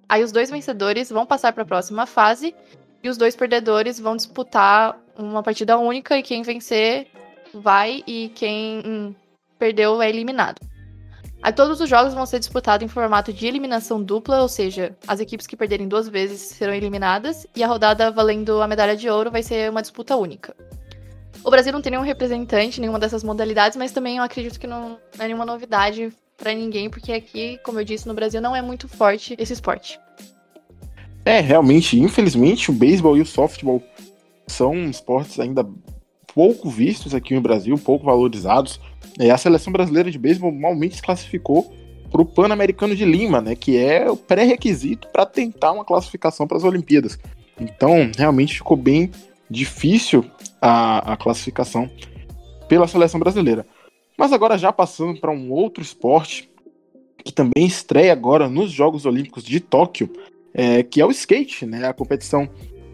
Aí 0.10 0.24
os 0.24 0.32
dois 0.32 0.50
vencedores 0.50 1.12
vão 1.12 1.24
passar 1.24 1.54
para 1.54 1.62
a 1.62 1.68
próxima 1.68 2.08
fase 2.08 2.56
e 3.04 3.10
os 3.10 3.16
dois 3.16 3.36
perdedores 3.36 4.00
vão 4.00 4.16
disputar 4.16 5.00
uma 5.16 5.44
partida 5.44 5.78
única 5.78 6.18
e 6.18 6.24
quem 6.24 6.42
vencer 6.42 7.10
vai 7.54 8.04
e 8.08 8.30
quem 8.30 9.16
perdeu 9.66 10.00
é 10.02 10.10
eliminado. 10.10 10.60
Aí 11.42 11.52
todos 11.52 11.82
os 11.82 11.90
jogos 11.90 12.14
vão 12.14 12.26
ser 12.26 12.40
disputados 12.40 12.86
em 12.86 12.88
formato 12.88 13.34
de 13.34 13.48
eliminação 13.48 14.02
dupla, 14.02 14.42
ou 14.42 14.48
seja, 14.48 14.96
as 15.08 15.20
equipes 15.20 15.48
que 15.48 15.58
perderem 15.58 15.88
duas 15.88 16.08
vezes 16.08 16.40
serão 16.42 16.74
eliminadas, 16.74 17.48
e 17.56 17.64
a 17.64 17.68
rodada 17.68 18.12
valendo 18.12 18.62
a 18.62 18.68
medalha 18.68 18.96
de 18.96 19.10
ouro 19.10 19.32
vai 19.32 19.42
ser 19.44 19.70
uma 19.70 19.82
disputa 19.82 20.16
única. 20.16 20.56
O 21.44 21.50
Brasil 21.50 21.72
não 21.72 21.82
tem 21.82 21.92
nenhum 21.92 22.04
representante 22.04 22.82
nenhuma 22.82 23.00
dessas 23.00 23.24
modalidades, 23.24 23.78
mas 23.78 23.92
também 23.92 24.18
eu 24.18 24.24
acredito 24.24 24.60
que 24.60 24.68
não 24.68 24.98
é 25.18 25.26
nenhuma 25.26 25.46
novidade 25.46 26.12
para 26.38 26.54
ninguém, 26.54 26.90
porque 26.90 27.12
aqui, 27.12 27.60
como 27.64 27.80
eu 27.80 27.86
disse, 27.86 28.08
no 28.08 28.14
Brasil 28.14 28.42
não 28.42 28.56
é 28.56 28.62
muito 28.62 28.88
forte 28.88 29.36
esse 29.38 29.54
esporte. 29.54 30.00
É, 31.24 31.40
realmente, 31.40 32.00
infelizmente, 32.00 32.70
o 32.70 32.74
beisebol 32.74 33.18
e 33.18 33.22
o 33.22 33.26
softball 33.26 33.82
são 34.48 34.76
esportes 34.90 35.40
ainda 35.40 35.68
pouco 36.36 36.70
vistos 36.70 37.16
aqui 37.16 37.34
no 37.34 37.40
Brasil, 37.40 37.78
pouco 37.78 38.06
valorizados. 38.06 38.80
É, 39.18 39.32
a 39.32 39.38
seleção 39.38 39.72
brasileira 39.72 40.12
de 40.12 40.20
beisebol 40.20 40.52
malmente 40.52 40.98
se 40.98 41.02
classificou 41.02 41.74
para 42.12 42.22
o 42.22 42.26
Pan-Americano 42.26 42.96
de 42.96 43.06
Lima, 43.06 43.42
né, 43.42 43.56
que 43.56 43.78
é 43.78 44.12
o 44.12 44.18
pré-requisito 44.18 45.08
para 45.08 45.26
tentar 45.26 45.72
uma 45.72 45.86
classificação 45.86 46.46
para 46.46 46.58
as 46.58 46.64
Olimpíadas. 46.64 47.18
Então, 47.60 48.12
realmente 48.18 48.56
ficou 48.56 48.76
bem 48.76 49.10
difícil 49.50 50.26
a, 50.62 51.14
a 51.14 51.18
classificação 51.18 51.90
pela 52.68 52.88
seleção 52.88 53.20
brasileira. 53.20 53.66
Mas 54.18 54.34
agora 54.34 54.58
já 54.58 54.72
passando 54.72 55.20
para 55.20 55.32
um 55.32 55.52
outro 55.52 55.82
esporte 55.82 56.50
que 57.24 57.34
também 57.34 57.66
estreia 57.66 58.12
agora 58.12 58.48
nos 58.48 58.72
Jogos 58.72 59.06
Olímpicos 59.06 59.44
de 59.44 59.60
Tóquio, 59.60 60.12
é, 60.54 60.84
que 60.84 61.02
é 61.02 61.06
o 61.06 61.12
skate, 61.12 61.66
né? 61.66 61.88
A 61.88 61.94
competição 61.94 62.48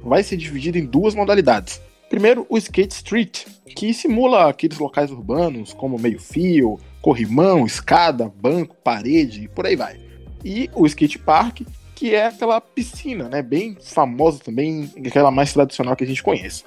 vai 0.04 0.24
ser 0.24 0.38
dividida 0.38 0.78
em 0.78 0.86
duas 0.86 1.14
modalidades. 1.14 1.82
Primeiro, 2.12 2.46
o 2.50 2.58
skate 2.58 2.94
street, 2.94 3.46
que 3.74 3.94
simula 3.94 4.50
aqueles 4.50 4.78
locais 4.78 5.10
urbanos 5.10 5.74
como 5.74 5.98
meio-fio, 5.98 6.78
corrimão, 7.02 7.66
escada, 7.66 8.30
banco, 8.30 8.76
parede 8.84 9.46
e 9.46 9.48
por 9.48 9.66
aí 9.66 9.78
vai. 9.78 9.98
E 10.44 10.70
o 10.76 10.86
skate 10.86 11.18
park, 11.18 11.62
que 11.96 12.14
é 12.14 12.26
aquela 12.26 12.60
piscina, 12.60 13.30
né, 13.30 13.42
bem 13.42 13.78
famosa 13.82 14.40
também, 14.44 14.92
aquela 15.08 15.32
mais 15.32 15.54
tradicional 15.54 15.96
que 15.96 16.04
a 16.04 16.08
gente 16.08 16.22
conhece. 16.22 16.66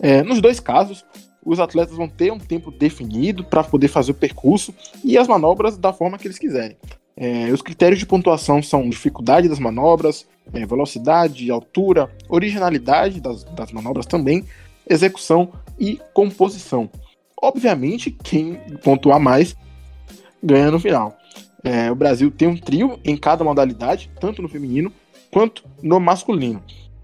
É, 0.00 0.22
nos 0.22 0.40
dois 0.40 0.58
casos, 0.60 1.04
os 1.44 1.60
atletas 1.60 1.94
vão 1.94 2.08
ter 2.08 2.32
um 2.32 2.38
tempo 2.38 2.70
definido 2.70 3.44
para 3.44 3.62
poder 3.62 3.88
fazer 3.88 4.12
o 4.12 4.14
percurso 4.14 4.74
e 5.04 5.18
as 5.18 5.28
manobras 5.28 5.76
da 5.76 5.92
forma 5.92 6.16
que 6.16 6.26
eles 6.26 6.38
quiserem. 6.38 6.78
É, 7.16 7.52
os 7.52 7.62
critérios 7.62 8.00
de 8.00 8.06
pontuação 8.06 8.62
são 8.62 8.88
dificuldade 8.88 9.48
das 9.48 9.58
manobras, 9.58 10.26
é, 10.52 10.66
velocidade, 10.66 11.50
altura, 11.50 12.10
originalidade 12.28 13.20
das, 13.20 13.44
das 13.44 13.70
manobras 13.72 14.06
também, 14.06 14.44
execução 14.88 15.52
e 15.78 16.00
composição. 16.12 16.90
Obviamente, 17.40 18.10
quem 18.10 18.54
pontuar 18.82 19.20
mais 19.20 19.56
ganha 20.42 20.70
no 20.70 20.80
final. 20.80 21.16
É, 21.62 21.90
o 21.90 21.94
Brasil 21.94 22.30
tem 22.30 22.48
um 22.48 22.56
trio 22.56 22.98
em 23.04 23.16
cada 23.16 23.44
modalidade, 23.44 24.10
tanto 24.20 24.42
no 24.42 24.48
feminino 24.48 24.92
quanto 25.30 25.64
no 25.82 25.98
masculino. 26.00 26.62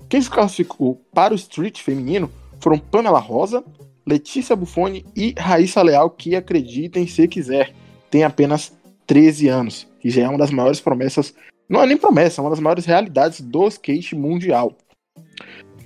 Quem 0.08 0.20
se 0.20 0.28
classificou 0.28 1.00
para 1.14 1.32
o 1.32 1.36
street 1.36 1.80
feminino 1.80 2.30
foram 2.58 2.78
Pamela 2.78 3.20
Rosa, 3.20 3.64
Letícia 4.04 4.56
Buffoni 4.56 5.06
e 5.16 5.34
Raíssa 5.38 5.82
Leal, 5.82 6.10
que 6.10 6.34
acreditem 6.34 7.06
se 7.06 7.28
quiser, 7.28 7.72
tem 8.10 8.24
apenas 8.24 8.72
13 9.06 9.48
anos 9.48 9.89
que 10.00 10.11
já 10.11 10.23
é 10.23 10.28
uma 10.28 10.38
das 10.38 10.50
maiores 10.50 10.80
promessas, 10.80 11.35
não 11.69 11.83
é 11.83 11.87
nem 11.87 11.97
promessa, 11.97 12.40
é 12.40 12.42
uma 12.42 12.50
das 12.50 12.61
maiores 12.61 12.85
realidades 12.85 13.40
do 13.40 13.69
skate 13.69 14.16
mundial. 14.16 14.76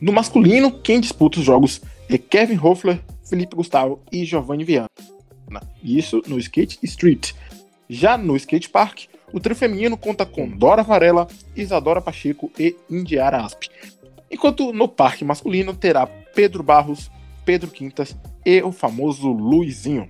No 0.01 0.13
masculino, 0.13 0.71
quem 0.81 1.01
disputa 1.01 1.39
os 1.39 1.45
jogos 1.45 1.81
é 2.09 2.17
Kevin 2.17 2.59
Hoffler, 2.59 3.01
Felipe 3.29 3.57
Gustavo 3.57 4.01
e 4.11 4.25
Giovanni 4.25 4.65
Viana. 4.65 4.89
Isso 5.83 6.23
no 6.27 6.39
skate 6.39 6.79
street. 6.83 7.33
Já 7.89 8.17
no 8.17 8.37
skate 8.37 8.71
park, 8.71 9.05
o 9.33 9.41
trio 9.41 9.57
feminino 9.57 9.97
conta 9.97 10.25
com 10.25 10.49
Dora 10.49 10.83
Varela, 10.83 11.29
Isadora 11.55 12.01
Pacheco 12.01 12.51
e 12.59 12.77
Indiara 12.89 13.45
Asp. 13.45 13.65
Enquanto 14.31 14.73
no 14.73 14.89
parque 14.89 15.25
masculino 15.25 15.75
terá 15.75 16.07
Pedro 16.07 16.63
Barros, 16.63 17.11
Pedro 17.45 17.71
Quintas 17.71 18.17
e 18.45 18.63
o 18.63 18.73
famoso 18.73 19.29
Luizinho. 19.29 20.09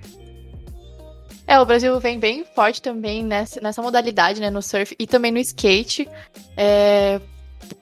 É, 1.47 1.61
o 1.61 1.67
Brasil 1.67 1.99
vem 2.01 2.19
bem 2.19 2.45
forte 2.55 2.81
também 2.81 3.23
nessa, 3.23 3.61
nessa 3.61 3.83
modalidade, 3.83 4.41
né, 4.41 4.51
no 4.51 4.63
surf 4.63 4.95
e 4.99 5.07
também 5.07 5.31
no 5.31 5.39
skate. 5.39 6.09
É, 6.57 7.21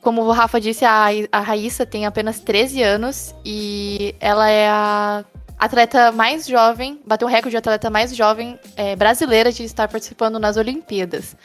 como 0.00 0.23
o 0.23 0.33
Rafa 0.33 0.61
disse, 0.61 0.85
a, 0.85 1.07
a 1.31 1.40
Raíssa 1.40 1.87
tem 1.87 2.07
apenas 2.07 2.40
13 2.40 2.83
anos 2.83 3.35
e 3.45 4.14
ela 4.21 4.49
é 4.49 4.69
a 4.69 5.25
atleta 5.59 6.11
mais 6.11 6.47
jovem, 6.47 7.00
bateu 7.07 7.28
o 7.28 7.31
recorde 7.31 7.50
de 7.50 7.57
atleta 7.57 7.88
mais 7.88 8.14
jovem 8.14 8.59
é, 8.76 8.97
brasileira 8.97 9.52
de 9.52 9.62
estar 9.62 9.87
participando 9.88 10.38
nas 10.38 10.57
Olimpíadas. 10.57 11.37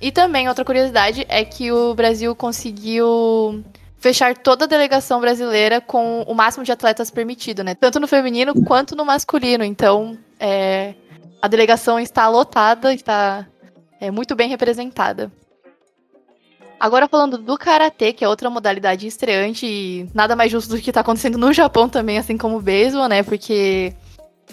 E 0.00 0.10
também, 0.12 0.48
outra 0.48 0.64
curiosidade 0.64 1.26
é 1.28 1.44
que 1.44 1.72
o 1.72 1.94
Brasil 1.94 2.34
conseguiu 2.34 3.62
fechar 3.98 4.36
toda 4.36 4.64
a 4.64 4.68
delegação 4.68 5.20
brasileira 5.20 5.80
com 5.80 6.22
o 6.22 6.34
máximo 6.34 6.64
de 6.64 6.70
atletas 6.70 7.10
permitido, 7.10 7.64
né? 7.64 7.74
Tanto 7.74 7.98
no 7.98 8.06
feminino 8.06 8.54
quanto 8.64 8.94
no 8.94 9.04
masculino. 9.04 9.64
Então, 9.64 10.16
é, 10.38 10.94
a 11.40 11.48
delegação 11.48 11.98
está 11.98 12.28
lotada, 12.28 12.92
está 12.92 13.46
é, 14.00 14.10
muito 14.10 14.34
bem 14.34 14.48
representada. 14.48 15.30
Agora 16.80 17.08
falando 17.08 17.36
do 17.38 17.58
karatê, 17.58 18.12
que 18.12 18.24
é 18.24 18.28
outra 18.28 18.48
modalidade 18.48 19.06
estreante 19.06 19.66
e 19.66 20.08
nada 20.14 20.36
mais 20.36 20.50
justo 20.50 20.70
do 20.76 20.80
que 20.80 20.90
está 20.90 21.00
acontecendo 21.00 21.36
no 21.36 21.52
Japão 21.52 21.88
também, 21.88 22.18
assim 22.18 22.36
como 22.36 22.56
o 22.56 22.62
beisebol, 22.62 23.08
né? 23.08 23.24
Porque 23.24 23.92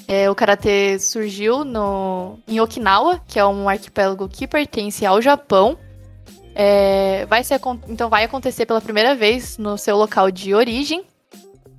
é, 0.07 0.29
o 0.29 0.33
karatê 0.33 0.97
surgiu 0.97 1.63
no, 1.63 2.39
em 2.47 2.59
Okinawa, 2.59 3.21
que 3.27 3.37
é 3.37 3.45
um 3.45 3.69
arquipélago 3.69 4.27
que 4.27 4.47
pertence 4.47 5.05
ao 5.05 5.21
Japão. 5.21 5.77
É, 6.55 7.25
vai 7.27 7.43
ser, 7.43 7.59
então 7.87 8.09
vai 8.09 8.23
acontecer 8.23 8.65
pela 8.65 8.81
primeira 8.81 9.13
vez 9.13 9.57
no 9.57 9.77
seu 9.77 9.95
local 9.95 10.31
de 10.31 10.53
origem, 10.53 11.03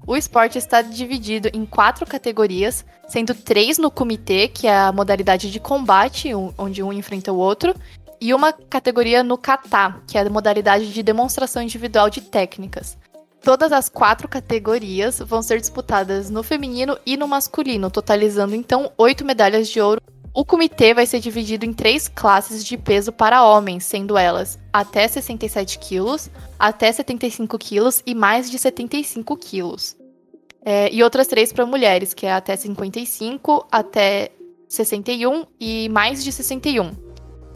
o 0.07 0.17
esporte 0.17 0.57
está 0.57 0.83
dividido 0.83 1.51
em 1.53 1.67
quatro 1.67 2.07
categorias, 2.07 2.85
sendo 3.09 3.35
três 3.35 3.77
no 3.77 3.91
comitê, 3.91 4.47
que 4.47 4.67
é 4.67 4.77
a 4.77 4.93
modalidade 4.93 5.51
de 5.51 5.59
combate, 5.59 6.31
onde 6.57 6.83
um 6.83 6.93
enfrenta 6.93 7.33
o 7.33 7.37
outro, 7.37 7.75
e 8.21 8.33
uma 8.33 8.53
categoria 8.53 9.23
no 9.23 9.37
kata, 9.37 10.01
que 10.07 10.17
é 10.17 10.21
a 10.21 10.31
modalidade 10.31 10.93
de 10.93 11.03
demonstração 11.03 11.63
individual 11.63 12.09
de 12.09 12.21
técnicas. 12.21 12.97
Todas 13.43 13.73
as 13.73 13.89
quatro 13.89 14.27
categorias 14.27 15.19
vão 15.19 15.43
ser 15.43 15.61
disputadas 15.61 16.31
no 16.31 16.43
feminino 16.43 16.99
e 17.05 17.17
no 17.17 17.29
masculino, 17.29 17.91
totalizando 17.91 18.55
então 18.55 18.91
oito 18.97 19.25
medalhas 19.25 19.69
de 19.69 19.81
ouro. 19.81 20.01
O 20.33 20.45
comitê 20.45 20.93
vai 20.93 21.07
ser 21.07 21.21
dividido 21.21 21.65
em 21.65 21.73
três 21.73 22.09
classes 22.09 22.65
de 22.65 22.77
peso 22.77 23.13
para 23.13 23.45
homens, 23.45 23.85
sendo 23.85 24.19
elas 24.19 24.59
até 24.81 25.09
67 25.09 25.79
quilos, 25.79 26.31
até 26.59 26.93
75 26.93 27.59
quilos 27.59 28.03
e 28.05 28.15
mais 28.15 28.51
de 28.51 28.59
75 28.59 29.37
quilos. 29.37 29.97
É, 30.65 30.93
e 30.93 31.03
outras 31.03 31.27
três 31.27 31.53
para 31.53 31.65
mulheres, 31.65 32.13
que 32.13 32.27
é 32.27 32.33
até 32.33 32.57
55, 32.57 33.67
até 33.71 34.31
61 34.69 35.47
e 35.59 35.89
mais 35.89 36.23
de 36.23 36.31
61. 36.31 36.91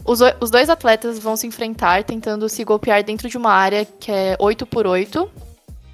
Os, 0.03 0.19
os 0.41 0.49
dois 0.49 0.69
atletas 0.69 1.19
vão 1.19 1.35
se 1.35 1.45
enfrentar 1.45 2.03
tentando 2.03 2.49
se 2.49 2.63
golpear 2.63 3.03
dentro 3.03 3.29
de 3.29 3.37
uma 3.37 3.51
área 3.51 3.85
que 3.85 4.11
é 4.11 4.35
8 4.39 4.65
por 4.65 4.87
8 4.87 5.29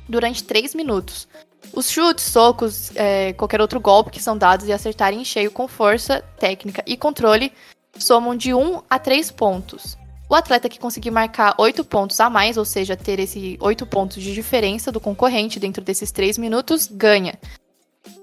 durante 0.08 0.44
3 0.44 0.76
minutos. 0.76 1.28
Os 1.74 1.90
chutes, 1.90 2.24
socos, 2.24 2.96
é, 2.96 3.34
qualquer 3.34 3.60
outro 3.60 3.82
golpe 3.82 4.12
que 4.12 4.24
são 4.24 4.38
dados 4.38 4.66
e 4.68 4.72
acertarem 4.72 5.20
em 5.20 5.26
cheio 5.26 5.52
com 5.52 5.68
força, 5.68 6.22
técnica 6.40 6.82
e 6.88 6.96
controle 6.96 7.52
somam 7.98 8.34
de 8.34 8.54
1 8.54 8.84
a 8.90 8.98
3 8.98 9.32
pontos. 9.32 9.98
O 10.30 10.36
atleta 10.36 10.68
que 10.68 10.80
conseguir 10.80 11.10
marcar 11.10 11.56
8 11.58 11.86
pontos 11.86 12.20
a 12.20 12.30
mais, 12.30 12.58
ou 12.58 12.66
seja, 12.66 12.98
ter 12.98 13.18
esse 13.20 13.58
8 13.62 13.86
pontos 13.86 14.22
de 14.22 14.34
diferença 14.34 14.92
do 14.92 15.00
concorrente 15.00 15.60
dentro 15.60 15.82
desses 15.84 16.12
3 16.12 16.38
minutos, 16.38 16.88
ganha. 16.88 17.40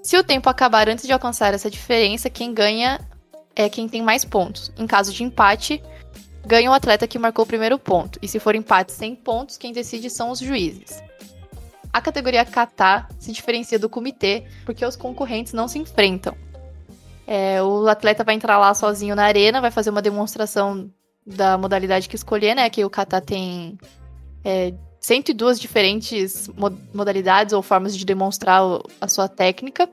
Se 0.03 0.15
o 0.15 0.23
tempo 0.23 0.47
acabar 0.47 0.87
antes 0.87 1.05
de 1.05 1.13
alcançar 1.13 1.53
essa 1.53 1.69
diferença, 1.69 2.29
quem 2.29 2.53
ganha 2.53 2.99
é 3.55 3.67
quem 3.69 3.89
tem 3.89 4.03
mais 4.03 4.23
pontos. 4.23 4.71
Em 4.77 4.85
caso 4.85 5.11
de 5.11 5.23
empate, 5.23 5.81
ganha 6.45 6.69
o 6.69 6.73
atleta 6.73 7.07
que 7.07 7.17
marcou 7.17 7.43
o 7.43 7.47
primeiro 7.47 7.79
ponto. 7.79 8.19
E 8.21 8.27
se 8.27 8.39
for 8.39 8.53
empate 8.53 8.91
sem 8.91 9.15
pontos, 9.15 9.57
quem 9.57 9.73
decide 9.73 10.09
são 10.09 10.29
os 10.29 10.39
juízes. 10.39 11.01
A 11.91 12.01
categoria 12.01 12.45
kata 12.45 13.07
se 13.17 13.31
diferencia 13.31 13.79
do 13.79 13.89
comitê 13.89 14.45
porque 14.63 14.85
os 14.85 14.95
concorrentes 14.95 15.53
não 15.53 15.67
se 15.67 15.79
enfrentam. 15.79 16.35
É, 17.25 17.63
o 17.63 17.87
atleta 17.87 18.23
vai 18.23 18.35
entrar 18.35 18.59
lá 18.59 18.71
sozinho 18.75 19.15
na 19.15 19.23
arena, 19.23 19.59
vai 19.59 19.71
fazer 19.71 19.89
uma 19.89 20.01
demonstração 20.01 20.91
da 21.25 21.57
modalidade 21.57 22.07
que 22.07 22.15
escolher, 22.15 22.55
né? 22.55 22.69
Que 22.69 22.85
o 22.85 22.89
kata 22.89 23.19
tem 23.19 23.77
é, 24.43 24.73
102 24.99 25.59
diferentes 25.59 26.49
modalidades 26.93 27.53
ou 27.53 27.61
formas 27.61 27.95
de 27.95 28.05
demonstrar 28.05 28.61
a 28.99 29.07
sua 29.07 29.27
técnica. 29.27 29.89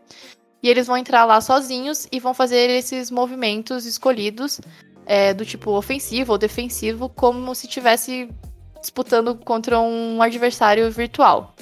E 0.62 0.68
eles 0.68 0.86
vão 0.86 0.96
entrar 0.96 1.24
lá 1.24 1.40
sozinhos 1.40 2.06
e 2.12 2.20
vão 2.20 2.32
fazer 2.32 2.70
esses 2.70 3.10
movimentos 3.10 3.84
escolhidos 3.84 4.60
é, 5.04 5.34
do 5.34 5.44
tipo 5.44 5.72
ofensivo 5.72 6.32
ou 6.32 6.38
defensivo, 6.38 7.08
como 7.08 7.54
se 7.54 7.66
estivesse 7.66 8.28
disputando 8.80 9.34
contra 9.34 9.80
um 9.80 10.22
adversário 10.22 10.90
virtual. 10.90 11.54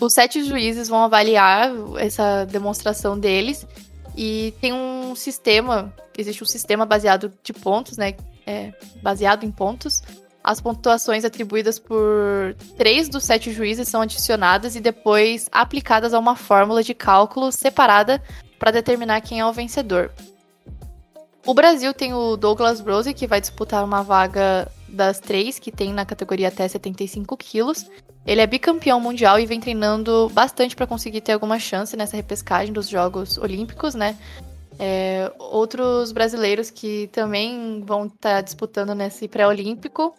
Os 0.00 0.12
sete 0.12 0.42
juízes 0.44 0.88
vão 0.88 1.04
avaliar 1.04 1.70
essa 1.98 2.44
demonstração 2.44 3.18
deles 3.18 3.66
e 4.16 4.52
tem 4.60 4.72
um 4.72 5.14
sistema, 5.14 5.92
existe 6.16 6.42
um 6.42 6.46
sistema 6.46 6.84
baseado 6.84 7.32
de 7.42 7.52
pontos, 7.52 7.96
né? 7.96 8.14
É, 8.46 8.72
baseado 9.02 9.44
em 9.44 9.50
pontos. 9.50 10.02
As 10.42 10.60
pontuações 10.60 11.24
atribuídas 11.24 11.78
por 11.78 12.54
três 12.76 13.08
dos 13.08 13.24
sete 13.24 13.50
juízes 13.50 13.88
são 13.88 14.02
adicionadas 14.02 14.76
e 14.76 14.80
depois 14.80 15.48
aplicadas 15.50 16.12
a 16.12 16.18
uma 16.18 16.36
fórmula 16.36 16.82
de 16.82 16.92
cálculo 16.92 17.50
separada 17.50 18.22
para 18.58 18.70
determinar 18.70 19.22
quem 19.22 19.40
é 19.40 19.46
o 19.46 19.52
vencedor. 19.52 20.12
O 21.46 21.54
Brasil 21.54 21.92
tem 21.92 22.14
o 22.14 22.36
Douglas 22.36 22.80
Rose, 22.80 23.12
que 23.12 23.26
vai 23.26 23.40
disputar 23.40 23.84
uma 23.84 24.02
vaga 24.02 24.70
das 24.88 25.20
três 25.20 25.58
que 25.58 25.70
tem 25.70 25.92
na 25.92 26.04
categoria 26.04 26.48
até 26.48 26.66
75 26.66 27.36
quilos. 27.36 27.90
Ele 28.26 28.40
é 28.40 28.46
bicampeão 28.46 28.98
mundial 28.98 29.38
e 29.38 29.44
vem 29.44 29.60
treinando 29.60 30.30
bastante 30.32 30.74
para 30.74 30.86
conseguir 30.86 31.20
ter 31.20 31.32
alguma 31.32 31.58
chance 31.58 31.96
nessa 31.96 32.16
repescagem 32.16 32.72
dos 32.72 32.88
Jogos 32.88 33.36
Olímpicos, 33.36 33.94
né? 33.94 34.16
É, 34.78 35.30
outros 35.38 36.10
brasileiros 36.12 36.70
que 36.70 37.08
também 37.12 37.82
vão 37.84 38.06
estar 38.06 38.36
tá 38.36 38.40
disputando 38.40 38.94
nesse 38.94 39.28
pré-olímpico 39.28 40.14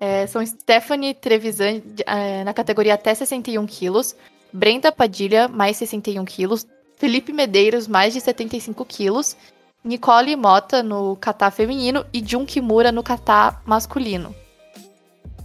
é, 0.00 0.26
são 0.26 0.44
Stephanie 0.44 1.14
Trevisan 1.14 1.80
é, 2.06 2.44
na 2.44 2.52
categoria 2.52 2.94
até 2.94 3.14
61 3.14 3.64
quilos, 3.66 4.14
Brenda 4.52 4.92
Padilha, 4.92 5.48
mais 5.48 5.76
61 5.76 6.24
quilos, 6.24 6.66
Felipe 6.96 7.32
Medeiros, 7.32 7.88
mais 7.88 8.12
de 8.14 8.20
75 8.20 8.84
quilos, 8.84 9.36
Nicole 9.84 10.34
Mota 10.36 10.82
no 10.82 11.16
kata 11.16 11.50
feminino 11.50 12.04
e 12.12 12.22
Jun 12.24 12.44
Kimura 12.44 12.90
no 12.90 13.02
kata 13.02 13.60
masculino. 13.66 14.34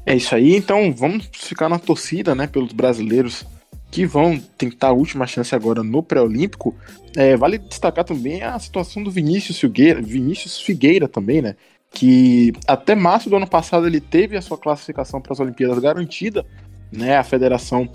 É 0.06 0.16
isso 0.16 0.34
aí, 0.34 0.56
então 0.56 0.94
vamos 0.94 1.30
ficar 1.34 1.70
na 1.70 1.78
torcida, 1.78 2.34
né, 2.34 2.48
pelos 2.48 2.72
brasileiros 2.72 3.46
que 3.92 4.06
vão 4.06 4.40
tentar 4.58 4.90
a 4.90 4.94
última 4.94 5.26
chance 5.26 5.54
agora 5.56 5.84
no 5.84 6.04
pré-olímpico. 6.04 6.76
É, 7.16 7.36
vale 7.36 7.58
destacar 7.58 8.04
também 8.06 8.44
a 8.44 8.58
situação 8.60 9.04
do 9.04 9.10
Vinícius 9.10 9.60
Figueira, 9.60 10.02
Vinícius 10.02 10.60
Figueira 10.60 11.08
também, 11.08 11.42
né, 11.42 11.56
que 11.92 12.54
até 12.68 12.94
março 12.94 13.30
do 13.30 13.36
ano 13.36 13.48
passado 13.48 13.88
ele 13.88 14.00
teve 14.00 14.38
a 14.38 14.42
sua 14.42 14.58
classificação 14.58 15.20
para 15.20 15.34
as 15.34 15.40
Olimpíadas 15.40 15.80
garantida, 15.80 16.46
né, 16.92 17.18
a 17.18 17.24
federação 17.24 17.90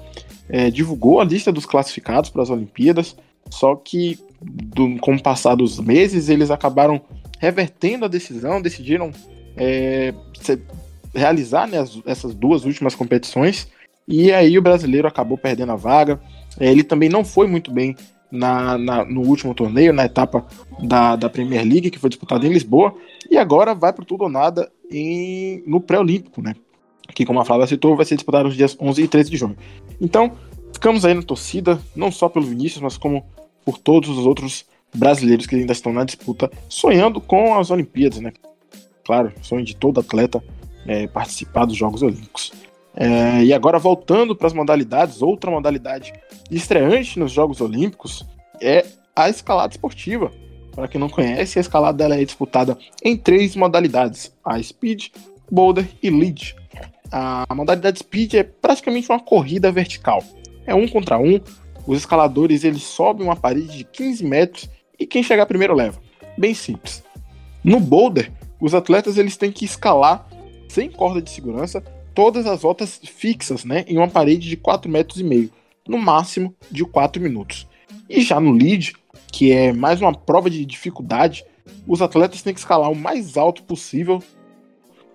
é, 0.48 0.70
divulgou 0.70 1.20
a 1.20 1.24
lista 1.24 1.52
dos 1.52 1.64
classificados 1.64 2.28
para 2.28 2.42
as 2.42 2.50
Olimpíadas, 2.50 3.16
só 3.48 3.76
que 3.76 4.18
do, 4.42 4.98
com 4.98 5.14
o 5.14 5.22
passar 5.22 5.54
dos 5.54 5.78
meses, 5.78 6.28
eles 6.28 6.50
acabaram 6.50 7.00
revertendo 7.38 8.04
a 8.04 8.08
decisão, 8.08 8.60
decidiram 8.60 9.12
é, 9.56 10.12
realizar 11.14 11.66
né, 11.68 11.78
as, 11.78 11.98
essas 12.04 12.34
duas 12.34 12.64
últimas 12.64 12.94
competições, 12.94 13.68
e 14.06 14.32
aí 14.32 14.58
o 14.58 14.62
brasileiro 14.62 15.08
acabou 15.08 15.38
perdendo 15.38 15.72
a 15.72 15.76
vaga. 15.76 16.20
É, 16.58 16.70
ele 16.70 16.84
também 16.84 17.08
não 17.08 17.24
foi 17.24 17.46
muito 17.46 17.72
bem 17.72 17.96
na, 18.30 18.76
na, 18.76 19.04
no 19.04 19.22
último 19.22 19.54
torneio, 19.54 19.92
na 19.92 20.04
etapa 20.04 20.44
da, 20.80 21.16
da 21.16 21.30
Premier 21.30 21.64
League, 21.64 21.90
que 21.90 21.98
foi 21.98 22.10
disputada 22.10 22.46
em 22.46 22.52
Lisboa, 22.52 22.94
e 23.30 23.36
agora 23.36 23.74
vai 23.74 23.92
para 23.92 24.04
tudo 24.04 24.24
ou 24.24 24.28
nada 24.28 24.70
em, 24.90 25.62
no 25.66 25.80
pré-olímpico, 25.80 26.42
né? 26.42 26.54
Que, 27.14 27.24
como 27.24 27.40
a 27.40 27.44
Flávia 27.44 27.66
citou, 27.66 27.96
vai 27.96 28.04
ser 28.04 28.16
disputado 28.16 28.44
nos 28.44 28.56
dias 28.56 28.76
11 28.80 29.02
e 29.02 29.08
13 29.08 29.30
de 29.30 29.36
junho. 29.36 29.56
Então, 30.00 30.32
ficamos 30.72 31.04
aí 31.04 31.14
na 31.14 31.22
torcida, 31.22 31.80
não 31.94 32.10
só 32.10 32.28
pelo 32.28 32.46
Vinícius, 32.46 32.82
mas 32.82 32.96
como 32.96 33.24
por 33.64 33.78
todos 33.78 34.10
os 34.10 34.26
outros 34.26 34.66
brasileiros 34.94 35.46
que 35.46 35.54
ainda 35.54 35.72
estão 35.72 35.92
na 35.92 36.04
disputa, 36.04 36.50
sonhando 36.68 37.20
com 37.20 37.54
as 37.54 37.70
Olimpíadas, 37.70 38.20
né? 38.20 38.32
Claro, 39.04 39.32
sonho 39.42 39.64
de 39.64 39.76
todo 39.76 40.00
atleta 40.00 40.42
é, 40.86 41.06
participar 41.06 41.66
dos 41.66 41.76
Jogos 41.76 42.02
Olímpicos. 42.02 42.52
É, 42.96 43.42
e 43.42 43.52
agora 43.52 43.78
voltando 43.78 44.36
para 44.36 44.46
as 44.46 44.52
modalidades, 44.52 45.20
outra 45.20 45.50
modalidade 45.50 46.12
estreante 46.50 47.18
nos 47.18 47.32
Jogos 47.32 47.60
Olímpicos 47.60 48.24
é 48.60 48.84
a 49.14 49.28
escalada 49.28 49.72
esportiva. 49.72 50.30
Para 50.74 50.88
quem 50.88 51.00
não 51.00 51.08
conhece, 51.08 51.58
a 51.58 51.60
escalada 51.60 51.98
dela 51.98 52.20
é 52.20 52.24
disputada 52.24 52.76
em 53.02 53.16
três 53.16 53.56
modalidades: 53.56 54.32
a 54.44 54.60
speed, 54.62 55.08
boulder 55.50 55.88
e 56.02 56.10
lead. 56.10 56.54
A 57.10 57.54
modalidade 57.54 58.00
speed 58.00 58.34
é 58.34 58.42
praticamente 58.42 59.08
uma 59.08 59.20
corrida 59.20 59.70
vertical. 59.70 60.22
É 60.66 60.74
um 60.74 60.88
contra 60.88 61.18
um, 61.18 61.40
os 61.86 61.98
escaladores 61.98 62.64
eles 62.64 62.82
sobem 62.82 63.26
uma 63.26 63.36
parede 63.36 63.78
de 63.78 63.84
15 63.84 64.24
metros 64.24 64.70
e 64.98 65.06
quem 65.06 65.22
chegar 65.22 65.46
primeiro 65.46 65.74
leva. 65.74 66.00
Bem 66.36 66.54
simples. 66.54 67.04
No 67.62 67.78
boulder, 67.78 68.32
os 68.60 68.74
atletas 68.74 69.16
eles 69.16 69.36
têm 69.36 69.52
que 69.52 69.64
escalar 69.64 70.26
sem 70.68 70.90
corda 70.90 71.22
de 71.22 71.30
segurança 71.30 71.82
todas 72.14 72.46
as 72.46 72.62
voltas 72.62 73.00
fixas, 73.04 73.64
né, 73.64 73.84
em 73.88 73.96
uma 73.96 74.08
parede 74.08 74.48
de 74.48 74.56
4 74.56 74.90
metros 74.90 75.20
e 75.20 75.24
meio, 75.24 75.50
no 75.86 75.98
máximo 75.98 76.54
de 76.70 76.84
4 76.84 77.20
minutos. 77.20 77.66
E 78.08 78.20
já 78.22 78.38
no 78.38 78.52
lead, 78.52 78.94
que 79.32 79.52
é 79.52 79.72
mais 79.72 80.00
uma 80.00 80.14
prova 80.14 80.48
de 80.48 80.64
dificuldade, 80.64 81.44
os 81.86 82.00
atletas 82.00 82.42
têm 82.42 82.54
que 82.54 82.60
escalar 82.60 82.90
o 82.90 82.96
mais 82.96 83.36
alto 83.36 83.62
possível 83.62 84.22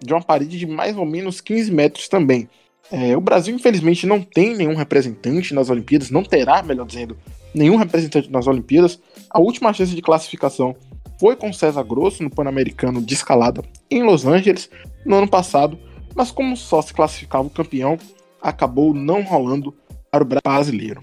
de 0.03 0.13
uma 0.13 0.21
parede 0.21 0.57
de 0.57 0.65
mais 0.65 0.97
ou 0.97 1.05
menos 1.05 1.41
15 1.41 1.71
metros 1.71 2.07
também, 2.07 2.47
é, 2.91 3.15
o 3.15 3.21
Brasil, 3.21 3.55
infelizmente, 3.55 4.07
não 4.07 4.21
tem 4.21 4.55
nenhum 4.55 4.75
representante 4.75 5.53
nas 5.53 5.69
Olimpíadas, 5.69 6.09
não 6.09 6.23
terá, 6.23 6.63
melhor 6.63 6.87
dizendo, 6.87 7.15
nenhum 7.53 7.75
representante 7.75 8.31
nas 8.31 8.47
Olimpíadas. 8.47 8.99
A 9.29 9.39
última 9.39 9.71
chance 9.73 9.93
de 9.93 10.01
classificação 10.01 10.75
foi 11.19 11.35
com 11.35 11.53
César 11.53 11.83
Grosso 11.83 12.23
no 12.23 12.29
Pan-Americano 12.29 13.01
de 13.01 13.13
escalada 13.13 13.61
em 13.91 14.01
Los 14.01 14.25
Angeles 14.25 14.69
no 15.05 15.17
ano 15.17 15.27
passado, 15.27 15.77
mas 16.15 16.31
como 16.31 16.55
só 16.55 16.81
se 16.81 16.93
classificava 16.93 17.47
o 17.47 17.49
campeão, 17.49 17.97
acabou 18.41 18.93
não 18.93 19.21
rolando 19.23 19.75
para 20.11 20.23
o 20.23 20.27
brasileiro. 20.27 21.01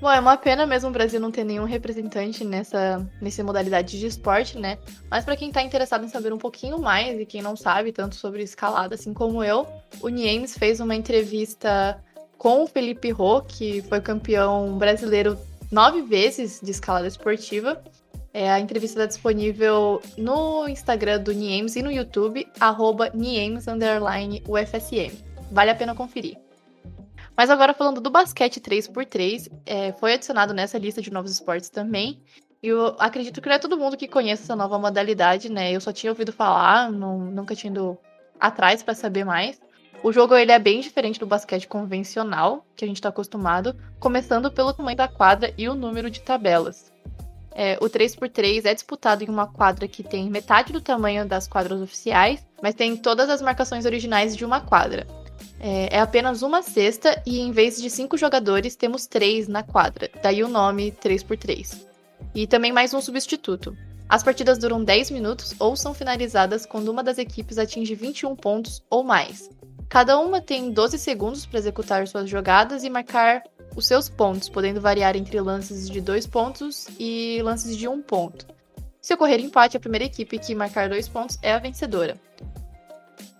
Bom, 0.00 0.10
é 0.10 0.18
uma 0.18 0.36
pena 0.36 0.66
mesmo 0.66 0.88
o 0.88 0.92
Brasil 0.92 1.20
não 1.20 1.30
ter 1.30 1.44
nenhum 1.44 1.64
representante 1.64 2.44
nessa, 2.44 3.08
nessa 3.20 3.44
modalidade 3.44 4.00
de 4.00 4.04
esporte, 4.04 4.58
né? 4.58 4.76
Mas 5.08 5.24
para 5.24 5.36
quem 5.36 5.46
está 5.46 5.62
interessado 5.62 6.04
em 6.04 6.08
saber 6.08 6.32
um 6.32 6.38
pouquinho 6.38 6.80
mais 6.80 7.20
e 7.20 7.24
quem 7.24 7.40
não 7.40 7.54
sabe 7.54 7.92
tanto 7.92 8.16
sobre 8.16 8.42
escalada, 8.42 8.96
assim 8.96 9.14
como 9.14 9.44
eu, 9.44 9.64
o 10.00 10.08
Niemes 10.08 10.58
fez 10.58 10.80
uma 10.80 10.96
entrevista 10.96 12.02
com 12.36 12.64
o 12.64 12.66
Felipe 12.66 13.12
Rô, 13.12 13.42
que 13.42 13.80
foi 13.82 14.00
campeão 14.00 14.76
brasileiro 14.76 15.38
nove 15.70 16.02
vezes 16.02 16.60
de 16.60 16.72
escalada 16.72 17.06
esportiva. 17.06 17.80
É, 18.34 18.50
a 18.50 18.58
entrevista 18.58 19.00
está 19.00 19.06
disponível 19.06 20.00
no 20.16 20.66
Instagram 20.66 21.20
do 21.20 21.32
Niemes 21.32 21.76
e 21.76 21.82
no 21.82 21.92
YouTube, 21.92 22.48
arroba 22.58 23.10
Niemes_UFSM. 23.12 25.12
Vale 25.50 25.70
a 25.70 25.74
pena 25.74 25.94
conferir. 25.94 26.38
Mas 27.36 27.50
agora 27.50 27.74
falando 27.74 28.00
do 28.00 28.10
basquete 28.10 28.60
3x3, 28.60 29.50
é, 29.66 29.92
foi 29.92 30.14
adicionado 30.14 30.54
nessa 30.54 30.78
lista 30.78 31.02
de 31.02 31.12
novos 31.12 31.30
esportes 31.30 31.68
também. 31.68 32.22
E 32.62 32.68
eu 32.68 32.94
acredito 32.98 33.40
que 33.40 33.48
não 33.48 33.56
é 33.56 33.58
todo 33.58 33.76
mundo 33.76 33.96
que 33.96 34.06
conhece 34.06 34.44
essa 34.44 34.56
nova 34.56 34.78
modalidade, 34.78 35.50
né? 35.50 35.72
Eu 35.72 35.80
só 35.80 35.92
tinha 35.92 36.12
ouvido 36.12 36.32
falar, 36.32 36.90
não, 36.90 37.18
nunca 37.18 37.54
tinha 37.54 37.70
ido 37.70 37.98
atrás 38.38 38.82
para 38.82 38.94
saber 38.94 39.24
mais. 39.24 39.60
O 40.02 40.12
jogo 40.12 40.34
ele 40.34 40.52
é 40.52 40.58
bem 40.58 40.80
diferente 40.80 41.18
do 41.18 41.26
basquete 41.26 41.68
convencional, 41.68 42.64
que 42.76 42.84
a 42.84 42.88
gente 42.88 42.96
está 42.96 43.08
acostumado, 43.08 43.76
começando 43.98 44.50
pelo 44.50 44.72
tamanho 44.72 44.96
da 44.96 45.08
quadra 45.08 45.52
e 45.56 45.68
o 45.68 45.74
número 45.74 46.10
de 46.10 46.20
tabelas. 46.20 46.91
É, 47.54 47.78
o 47.80 47.86
3x3 47.86 48.64
é 48.64 48.74
disputado 48.74 49.22
em 49.24 49.28
uma 49.28 49.46
quadra 49.46 49.86
que 49.86 50.02
tem 50.02 50.30
metade 50.30 50.72
do 50.72 50.80
tamanho 50.80 51.26
das 51.26 51.46
quadras 51.46 51.80
oficiais, 51.80 52.44
mas 52.62 52.74
tem 52.74 52.96
todas 52.96 53.28
as 53.28 53.42
marcações 53.42 53.84
originais 53.84 54.36
de 54.36 54.44
uma 54.44 54.60
quadra. 54.60 55.06
É, 55.60 55.96
é, 55.96 56.00
apenas 56.00 56.42
uma 56.42 56.62
cesta 56.62 57.22
e 57.24 57.40
em 57.40 57.52
vez 57.52 57.80
de 57.80 57.88
cinco 57.88 58.16
jogadores, 58.18 58.74
temos 58.74 59.06
três 59.06 59.46
na 59.46 59.62
quadra. 59.62 60.10
Daí 60.22 60.42
o 60.42 60.48
nome 60.48 60.92
3x3. 60.92 61.86
E 62.34 62.46
também 62.46 62.72
mais 62.72 62.92
um 62.92 63.00
substituto. 63.00 63.76
As 64.08 64.22
partidas 64.22 64.58
duram 64.58 64.82
10 64.82 65.10
minutos 65.10 65.54
ou 65.58 65.76
são 65.76 65.94
finalizadas 65.94 66.66
quando 66.66 66.88
uma 66.88 67.02
das 67.02 67.16
equipes 67.16 67.58
atinge 67.58 67.94
21 67.94 68.34
pontos 68.36 68.82
ou 68.90 69.02
mais. 69.02 69.48
Cada 69.88 70.18
uma 70.18 70.40
tem 70.40 70.70
12 70.70 70.98
segundos 70.98 71.46
para 71.46 71.58
executar 71.58 72.06
suas 72.08 72.28
jogadas 72.28 72.82
e 72.82 72.90
marcar 72.90 73.42
os 73.74 73.86
seus 73.86 74.08
pontos, 74.08 74.48
podendo 74.48 74.80
variar 74.80 75.16
entre 75.16 75.40
lances 75.40 75.88
de 75.88 76.00
dois 76.00 76.26
pontos 76.26 76.88
e 76.98 77.40
lances 77.42 77.76
de 77.76 77.88
um 77.88 78.02
ponto. 78.02 78.46
Se 79.00 79.12
ocorrer 79.14 79.40
empate, 79.40 79.76
a 79.76 79.80
primeira 79.80 80.04
equipe 80.04 80.38
que 80.38 80.54
marcar 80.54 80.88
dois 80.88 81.08
pontos 81.08 81.38
é 81.42 81.52
a 81.52 81.58
vencedora. 81.58 82.16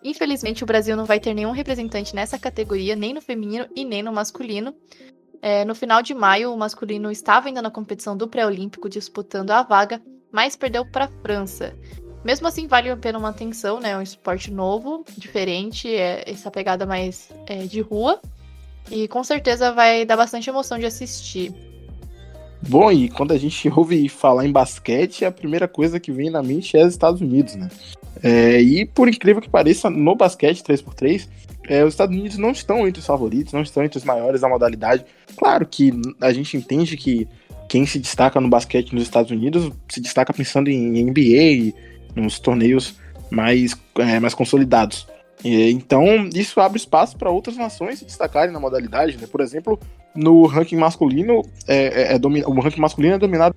Infelizmente, 0.03 0.65
o 0.65 0.67
Brasil 0.67 0.97
não 0.97 1.05
vai 1.05 1.21
ter 1.21 1.33
nenhum 1.33 1.53
representante 1.53 2.15
nessa 2.15 2.39
categoria, 2.39 2.97
nem 2.97 3.15
no 3.15 3.21
feminino 3.21 3.69
e 3.75 3.85
nem 3.85 4.03
no 4.03 4.13
masculino. 4.13 4.75
É, 5.41 5.65
no 5.65 5.75
final 5.75 6.03
de 6.03 6.15
maio, 6.15 6.53
o 6.53 6.59
masculino 6.59 7.11
estava 7.11 7.49
ainda 7.49 7.63
na 7.63 7.71
competição 7.71 8.17
do 8.17 8.27
pré-olímpico, 8.27 8.89
disputando 8.89 9.53
a 9.53 9.63
vaga, 9.63 10.03
mas 10.33 10.57
perdeu 10.57 10.85
para 10.85 11.05
a 11.05 11.09
França. 11.23 11.77
Mesmo 12.25 12.47
assim, 12.47 12.67
vale 12.67 12.91
a 12.91 12.97
pena 12.97 13.19
uma 13.19 13.31
atenção, 13.31 13.81
né? 13.81 13.91
É 13.91 13.97
um 13.97 14.03
esporte 14.03 14.51
novo, 14.51 15.05
diferente, 15.17 15.93
é 15.93 16.29
essa 16.29 16.51
pegada 16.51 16.87
mais 16.87 17.29
é, 17.47 17.67
de 17.67 17.81
rua. 17.81 18.21
E 18.91 19.09
com 19.09 19.23
certeza 19.25 19.73
vai 19.73 20.05
dar 20.05 20.17
bastante 20.17 20.49
emoção 20.49 20.79
de 20.79 20.87
assistir. 20.87 21.53
Bom, 22.69 22.93
e 22.93 23.09
quando 23.09 23.33
a 23.33 23.39
gente 23.39 23.69
ouve 23.75 24.09
falar 24.09 24.47
em 24.47 24.53
basquete, 24.53 25.25
a 25.25 25.33
primeira 25.33 25.67
coisa 25.67 25.99
que 25.99 26.13
vem 26.13 26.31
na 26.31 26.43
mente 26.43 26.77
é 26.77 26.85
os 26.85 26.93
Estados 26.93 27.21
Unidos, 27.21 27.57
né? 27.57 27.69
É, 28.23 28.61
e 28.61 28.87
por 28.87 29.09
incrível 29.09 29.43
que 29.43 29.51
pareça, 29.51 29.91
no 29.91 30.15
basquete 30.15 30.63
3x3, 30.63 31.29
é, 31.69 31.85
os 31.85 31.95
Estados 31.95 32.17
Unidos 32.17 32.39
não 32.39 32.51
estão 32.51 32.87
entre 32.87 33.01
os 33.01 33.07
favoritos, 33.07 33.53
não 33.53 33.63
estão 33.63 33.83
entre 33.83 33.99
os 33.99 34.05
maiores 34.05 34.41
da 34.41 34.49
modalidade. 34.49 35.05
Claro 35.37 35.67
que 35.67 35.93
a 36.21 36.33
gente 36.33 36.57
entende 36.57 36.97
que 36.97 37.27
quem 37.69 37.85
se 37.87 37.99
destaca 37.99 38.41
no 38.41 38.49
basquete 38.49 38.95
nos 38.95 39.05
Estados 39.05 39.31
Unidos 39.31 39.73
se 39.89 40.01
destaca 40.01 40.33
pensando 40.33 40.69
em 40.69 41.05
NBA, 41.05 41.73
nos 42.15 42.39
torneios 42.39 42.95
mais, 43.31 43.75
é, 43.99 44.21
mais 44.21 44.35
consolidados. 44.35 45.07
E, 45.45 45.71
então, 45.71 46.29
isso 46.35 46.61
abre 46.61 46.79
espaço 46.79 47.17
para 47.17 47.31
outras 47.31 47.57
nações 47.57 47.99
se 47.99 48.05
destacarem 48.05 48.53
na 48.53 48.61
modalidade. 48.61 49.17
Né? 49.17 49.27
Por 49.27 49.41
exemplo, 49.41 49.79
no 50.15 50.47
ranking 50.47 50.77
masculino, 50.77 51.43
é, 51.67 52.15
é, 52.15 52.17
é 52.17 52.47
o 52.47 52.61
ranking 52.61 52.81
masculino 52.81 53.15
é 53.15 53.19
dominado 53.19 53.57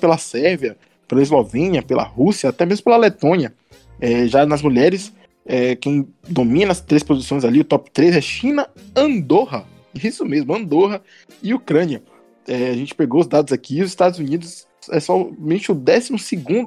pela 0.00 0.16
Sérvia, 0.16 0.76
pela 1.06 1.22
Eslovênia, 1.22 1.82
pela 1.82 2.02
Rússia, 2.02 2.50
até 2.50 2.64
mesmo 2.64 2.84
pela 2.84 2.96
Letônia. 2.96 3.52
É, 4.00 4.26
já 4.26 4.46
nas 4.46 4.62
mulheres, 4.62 5.12
é, 5.44 5.76
quem 5.76 6.08
domina 6.28 6.72
as 6.72 6.80
três 6.80 7.02
posições 7.02 7.44
ali, 7.44 7.60
o 7.60 7.64
top 7.64 7.90
3 7.90 8.16
é 8.16 8.20
China, 8.20 8.68
Andorra, 8.96 9.66
isso 9.94 10.24
mesmo, 10.24 10.54
Andorra 10.54 11.02
e 11.42 11.52
Ucrânia. 11.52 12.02
É, 12.48 12.70
a 12.70 12.74
gente 12.74 12.94
pegou 12.94 13.20
os 13.20 13.26
dados 13.26 13.52
aqui, 13.52 13.82
os 13.82 13.90
Estados 13.90 14.18
Unidos 14.18 14.66
é 14.90 14.98
somente 14.98 15.70
o 15.70 15.74
12 15.74 16.12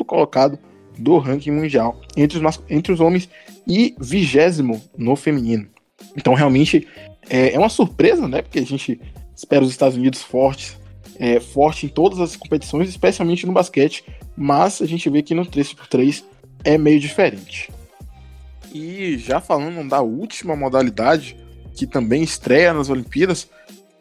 colocado 0.06 0.58
do 0.98 1.18
ranking 1.18 1.52
mundial 1.52 2.00
entre 2.16 2.38
os, 2.38 2.60
entre 2.70 2.94
os 2.94 3.00
homens 3.00 3.30
e 3.68 3.96
vigésimo 4.00 4.82
no 4.98 5.16
feminino. 5.16 5.68
Então, 6.16 6.34
realmente, 6.34 6.88
é, 7.30 7.54
é, 7.54 7.60
uma 7.60 7.70
surpresa, 7.70 8.28
né? 8.28 8.42
Porque 8.42 8.60
a 8.60 8.66
gente 8.66 9.00
espera 9.36 9.64
os 9.64 9.72
Estados 9.72 9.98
Unidos 9.98 10.22
fortes, 10.22 10.78
é, 11.20 11.40
forte 11.40 11.86
em 11.86 11.90
todas 11.90 12.20
as 12.20 12.36
competições, 12.36 12.90
especialmente 12.90 13.46
no 13.46 13.54
basquete, 13.54 14.04
mas 14.36 14.82
a 14.82 14.86
gente 14.86 15.10
vê 15.10 15.22
que 15.22 15.34
no 15.34 15.46
3x3 15.46 16.24
é 16.64 16.78
meio 16.78 17.00
diferente. 17.00 17.72
E 18.74 19.18
já 19.18 19.40
falando 19.40 19.88
da 19.88 20.02
última 20.02 20.56
modalidade, 20.56 21.38
que 21.76 21.88
também 21.88 22.24
estreia 22.24 22.74
nas 22.74 22.90
Olimpíadas, 22.90 23.50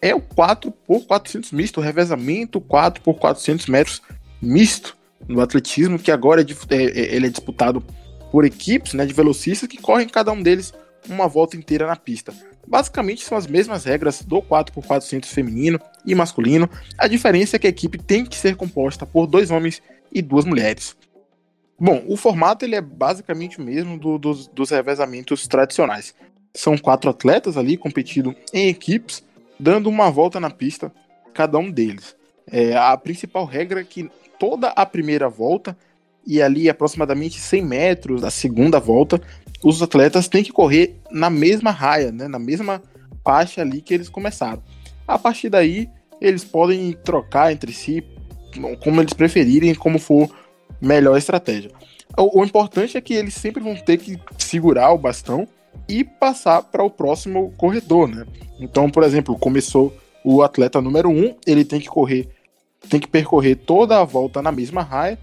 é 0.01 0.15
o 0.15 0.21
4x400 0.21 1.53
misto, 1.53 1.81
o 1.81 1.83
revezamento 1.83 2.61
4x400 2.61 3.71
metros 3.71 4.03
misto 4.41 4.97
no 5.29 5.41
atletismo, 5.41 5.99
que 5.99 6.11
agora 6.11 6.43
é, 6.43 6.75
é, 6.75 6.85
é, 6.85 7.15
ele 7.15 7.27
é 7.27 7.31
disputado 7.31 7.83
por 8.31 8.45
equipes 8.45 8.95
né, 8.95 9.07
de 9.07 9.13
velocistas 9.13 9.69
que 9.69 9.81
correm 9.81 10.09
cada 10.09 10.33
um 10.33 10.43
deles 10.43 10.73
uma 11.09 11.29
volta 11.29 11.57
inteira 11.57 11.87
na 11.87 11.97
pista. 11.97 12.33
Basicamente 12.67 13.25
são 13.25 13.37
as 13.37 13.47
mesmas 13.47 13.85
regras 13.85 14.23
do 14.23 14.41
4x400 14.41 15.27
feminino 15.27 15.79
e 16.05 16.15
masculino. 16.15 16.69
A 16.97 17.07
diferença 17.07 17.57
é 17.57 17.59
que 17.59 17.67
a 17.67 17.71
equipe 17.71 17.99
tem 17.99 18.25
que 18.25 18.37
ser 18.37 18.57
composta 18.57 19.05
por 19.05 19.27
dois 19.27 19.51
homens 19.51 19.83
e 20.13 20.23
duas 20.23 20.45
mulheres. 20.45 20.97
Bom, 21.79 22.03
o 22.07 22.17
formato 22.17 22.65
ele 22.65 22.77
é 22.77 22.81
basicamente 22.81 23.59
o 23.59 23.63
mesmo 23.63 23.99
do, 23.99 24.19
dos, 24.19 24.47
dos 24.47 24.71
revezamentos 24.71 25.47
tradicionais. 25.47 26.15
São 26.55 26.79
quatro 26.79 27.11
atletas 27.11 27.57
ali 27.57 27.77
competindo 27.77 28.35
em 28.53 28.69
equipes, 28.69 29.25
dando 29.59 29.89
uma 29.89 30.11
volta 30.11 30.39
na 30.39 30.51
pista, 30.51 30.93
cada 31.35 31.59
um 31.59 31.71
deles. 31.71 32.17
É, 32.47 32.77
a 32.77 32.97
principal 32.97 33.45
regra 33.45 33.81
é 33.81 33.85
que 33.85 34.09
toda 34.39 34.69
a 34.69 34.85
primeira 34.87 35.29
volta 35.29 35.77
e 36.27 36.41
ali 36.41 36.69
aproximadamente 36.69 37.39
100 37.39 37.65
metros 37.65 38.21
da 38.23 38.31
segunda 38.31 38.81
volta, 38.81 39.21
os 39.63 39.83
atletas 39.83 40.29
têm 40.29 40.43
que 40.43 40.53
correr 40.53 40.97
na 41.11 41.29
mesma 41.31 41.71
raia, 41.71 42.11
né, 42.11 42.29
na 42.29 42.39
mesma 42.39 42.83
faixa 43.25 43.61
ali 43.61 43.81
que 43.81 43.95
eles 43.95 44.09
começaram. 44.09 44.63
A 45.07 45.19
partir 45.19 45.49
daí, 45.49 45.89
eles 46.21 46.45
podem 46.45 46.93
trocar 47.05 47.53
entre 47.53 47.73
si 47.73 48.03
como 48.83 49.01
eles 49.01 49.13
preferirem, 49.13 49.75
como 49.75 49.99
for 49.99 50.31
melhor 50.81 51.17
estratégia. 51.17 51.71
O, 52.17 52.41
o 52.41 52.45
importante 52.45 52.97
é 52.97 53.01
que 53.01 53.15
eles 53.15 53.35
sempre 53.35 53.63
vão 53.63 53.75
ter 53.75 53.99
que 53.99 54.19
segurar 54.39 54.93
o 54.93 54.99
bastão 54.99 55.49
e 55.89 56.05
passar 56.05 56.63
para 56.63 56.85
o 56.85 56.91
próximo 56.91 57.53
corredor, 57.57 58.09
né? 58.09 58.25
Então, 58.61 58.89
por 58.89 59.03
exemplo, 59.03 59.37
começou 59.37 59.93
o 60.25 60.43
atleta 60.43 60.81
número 60.81 61.11
1, 61.11 61.13
um, 61.13 61.37
ele 61.47 61.65
tem 61.65 61.81
que 61.81 61.89
correr 61.89 62.29
tem 62.89 63.01
que 63.01 63.09
percorrer 63.09 63.57
toda 63.57 64.01
a 64.01 64.05
volta 64.05 64.43
na 64.43 64.53
mesma 64.53 64.83
raia, 64.83 65.19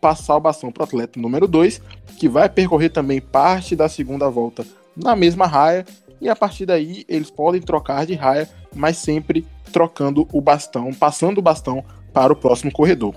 passar 0.00 0.36
o 0.36 0.40
bastão 0.40 0.70
para 0.70 0.82
o 0.82 0.84
atleta 0.84 1.20
número 1.20 1.48
2, 1.48 1.80
que 2.18 2.28
vai 2.28 2.48
percorrer 2.48 2.90
também 2.90 3.20
parte 3.20 3.74
da 3.74 3.88
segunda 3.88 4.28
volta 4.28 4.66
na 4.96 5.16
mesma 5.16 5.46
raia, 5.46 5.84
e 6.20 6.28
a 6.28 6.36
partir 6.36 6.66
daí 6.66 7.04
eles 7.08 7.30
podem 7.30 7.60
trocar 7.60 8.06
de 8.06 8.14
raia, 8.14 8.48
mas 8.74 8.96
sempre 8.96 9.46
trocando 9.72 10.28
o 10.32 10.40
bastão, 10.40 10.92
passando 10.92 11.38
o 11.38 11.42
bastão 11.42 11.84
para 12.12 12.32
o 12.32 12.36
próximo 12.36 12.70
corredor. 12.70 13.14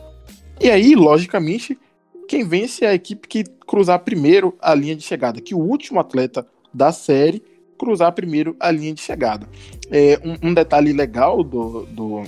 E 0.60 0.72
aí, 0.72 0.96
logicamente, 0.96 1.78
quem 2.28 2.44
vence 2.44 2.84
é 2.84 2.90
a 2.90 2.94
equipe 2.94 3.28
que 3.28 3.44
cruzar 3.44 4.00
primeiro 4.00 4.56
a 4.62 4.74
linha 4.74 4.96
de 4.96 5.04
chegada, 5.04 5.40
que 5.40 5.54
o 5.54 5.60
último 5.60 6.00
atleta 6.00 6.46
da 6.74 6.92
série 6.92 7.44
cruzar 7.78 8.12
primeiro 8.12 8.56
a 8.60 8.72
linha 8.72 8.94
de 8.94 9.02
chegada. 9.02 9.48
É, 9.92 10.20
um, 10.24 10.50
um 10.50 10.54
detalhe 10.54 10.92
legal 10.92 11.44
do, 11.44 11.86
do, 11.86 12.24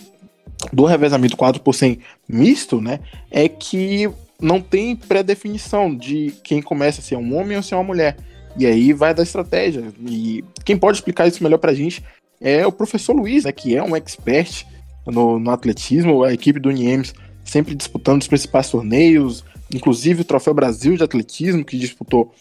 do 0.71 0.85
revezamento 0.85 1.37
4 1.37 1.61
por 1.61 1.73
100 1.73 1.99
misto, 2.27 2.81
né, 2.81 2.99
é 3.31 3.47
que 3.47 4.09
não 4.41 4.61
tem 4.61 4.95
pré-definição 4.95 5.95
de 5.95 6.33
quem 6.43 6.61
começa 6.61 7.01
a 7.01 7.03
ser 7.03 7.15
um 7.17 7.37
homem 7.37 7.57
ou 7.57 7.63
ser 7.63 7.75
uma 7.75 7.83
mulher. 7.83 8.17
E 8.57 8.65
aí 8.65 8.93
vai 8.93 9.13
da 9.13 9.23
estratégia. 9.23 9.83
E 10.07 10.43
quem 10.65 10.77
pode 10.77 10.97
explicar 10.97 11.27
isso 11.27 11.43
melhor 11.43 11.57
pra 11.57 11.73
gente 11.73 12.03
é 12.41 12.65
o 12.65 12.71
professor 12.71 13.13
Luiz, 13.13 13.43
né, 13.43 13.51
que 13.51 13.75
é 13.75 13.83
um 13.83 13.95
expert 13.95 14.65
no, 15.05 15.39
no 15.39 15.51
atletismo, 15.51 16.23
a 16.23 16.33
equipe 16.33 16.59
do 16.59 16.71
Niemes 16.71 17.13
sempre 17.43 17.73
disputando 17.73 18.21
os 18.21 18.27
principais 18.27 18.69
torneios, 18.69 19.43
inclusive 19.73 20.21
o 20.21 20.25
Troféu 20.25 20.53
Brasil 20.53 20.95
de 20.95 21.03
Atletismo, 21.03 21.65
que 21.65 21.77
disputou 21.77 22.33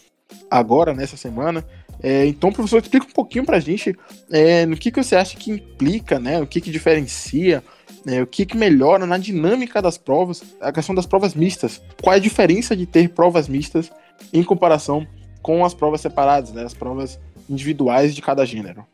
agora, 0.49 0.93
nessa 0.93 1.17
semana. 1.17 1.65
É, 2.01 2.25
então, 2.25 2.51
professor, 2.51 2.81
explica 2.81 3.05
um 3.05 3.11
pouquinho 3.11 3.45
pra 3.45 3.59
gente 3.59 3.95
é, 4.31 4.65
no 4.65 4.77
que, 4.77 4.91
que 4.91 5.03
você 5.03 5.15
acha 5.15 5.35
que 5.35 5.51
implica, 5.51 6.19
né, 6.19 6.39
o 6.39 6.47
que, 6.47 6.61
que 6.61 6.71
diferencia, 6.71 7.63
é, 8.05 8.21
o 8.21 8.27
que, 8.27 8.45
que 8.45 8.57
melhora 8.57 9.05
na 9.05 9.17
dinâmica 9.17 9.81
das 9.81 9.97
provas, 9.97 10.43
a 10.61 10.71
questão 10.71 10.95
das 10.95 11.05
provas 11.05 11.33
mistas. 11.33 11.81
Qual 12.01 12.13
é 12.13 12.17
a 12.17 12.21
diferença 12.21 12.75
de 12.75 12.85
ter 12.85 13.09
provas 13.09 13.47
mistas 13.47 13.91
em 14.31 14.43
comparação 14.43 15.07
com 15.41 15.65
as 15.65 15.73
provas 15.73 16.01
separadas, 16.01 16.51
né, 16.51 16.63
as 16.63 16.73
provas 16.73 17.19
individuais 17.49 18.15
de 18.15 18.21
cada 18.21 18.45
gênero? 18.45 18.85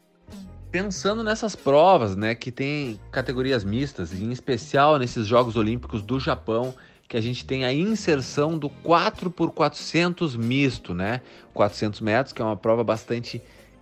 Pensando 0.71 1.23
nessas 1.23 1.55
provas, 1.55 2.15
né, 2.15 2.35
que 2.35 2.51
tem 2.51 2.99
categorias 3.11 3.63
mistas, 3.63 4.13
em 4.13 4.31
especial 4.31 4.97
nesses 4.97 5.25
Jogos 5.25 5.55
Olímpicos 5.55 6.01
do 6.01 6.19
Japão, 6.19 6.73
que 7.07 7.15
a 7.15 7.21
gente 7.21 7.45
tem 7.45 7.63
a 7.63 7.73
inserção 7.73 8.57
do 8.57 8.69
4 8.69 9.29
por 9.29 9.51
400 9.51 10.35
misto, 10.35 10.93
né? 10.93 11.21
400 11.53 12.01
metros, 12.01 12.33
que 12.33 12.41
é 12.41 12.45
uma 12.45 12.57
prova 12.57 12.83
bastante 12.83 13.41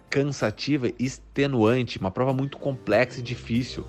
cansativa, 0.10 0.92
extenuante, 1.00 1.98
uma 1.98 2.12
prova 2.12 2.34
muito 2.34 2.58
complexa 2.58 3.22
e 3.22 3.24
difícil 3.24 3.86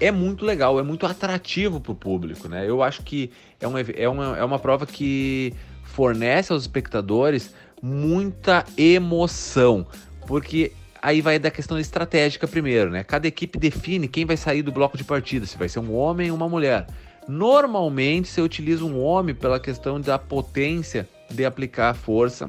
é 0.00 0.10
muito 0.10 0.44
legal, 0.44 0.78
é 0.78 0.82
muito 0.82 1.06
atrativo 1.06 1.80
para 1.80 1.92
o 1.92 1.94
público, 1.94 2.48
né? 2.48 2.68
Eu 2.68 2.82
acho 2.82 3.02
que 3.02 3.30
é 3.60 3.66
uma, 3.66 3.80
é, 3.80 4.08
uma, 4.08 4.38
é 4.38 4.44
uma 4.44 4.58
prova 4.58 4.86
que 4.86 5.52
fornece 5.84 6.52
aos 6.52 6.62
espectadores 6.62 7.54
muita 7.82 8.64
emoção, 8.76 9.86
porque 10.26 10.72
aí 11.00 11.20
vai 11.20 11.38
da 11.38 11.50
questão 11.50 11.78
estratégica 11.78 12.46
primeiro, 12.46 12.90
né? 12.90 13.02
Cada 13.02 13.26
equipe 13.26 13.58
define 13.58 14.08
quem 14.08 14.24
vai 14.24 14.36
sair 14.36 14.62
do 14.62 14.72
bloco 14.72 14.96
de 14.96 15.04
partida, 15.04 15.46
se 15.46 15.56
vai 15.56 15.68
ser 15.68 15.80
um 15.80 15.94
homem 15.94 16.30
ou 16.30 16.36
uma 16.36 16.48
mulher. 16.48 16.86
Normalmente 17.28 18.28
você 18.28 18.40
utiliza 18.40 18.84
um 18.84 19.02
homem 19.02 19.34
pela 19.34 19.60
questão 19.60 20.00
da 20.00 20.18
potência 20.18 21.08
de 21.30 21.44
aplicar 21.44 21.94
força 21.94 22.48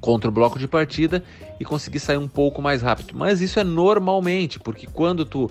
contra 0.00 0.28
o 0.28 0.32
bloco 0.32 0.58
de 0.58 0.68
partida 0.68 1.22
e 1.58 1.64
conseguir 1.64 2.00
sair 2.00 2.16
um 2.16 2.28
pouco 2.28 2.62
mais 2.62 2.82
rápido. 2.82 3.14
Mas 3.14 3.40
isso 3.40 3.58
é 3.58 3.64
normalmente, 3.64 4.58
porque 4.58 4.86
quando 4.86 5.24
tu 5.24 5.50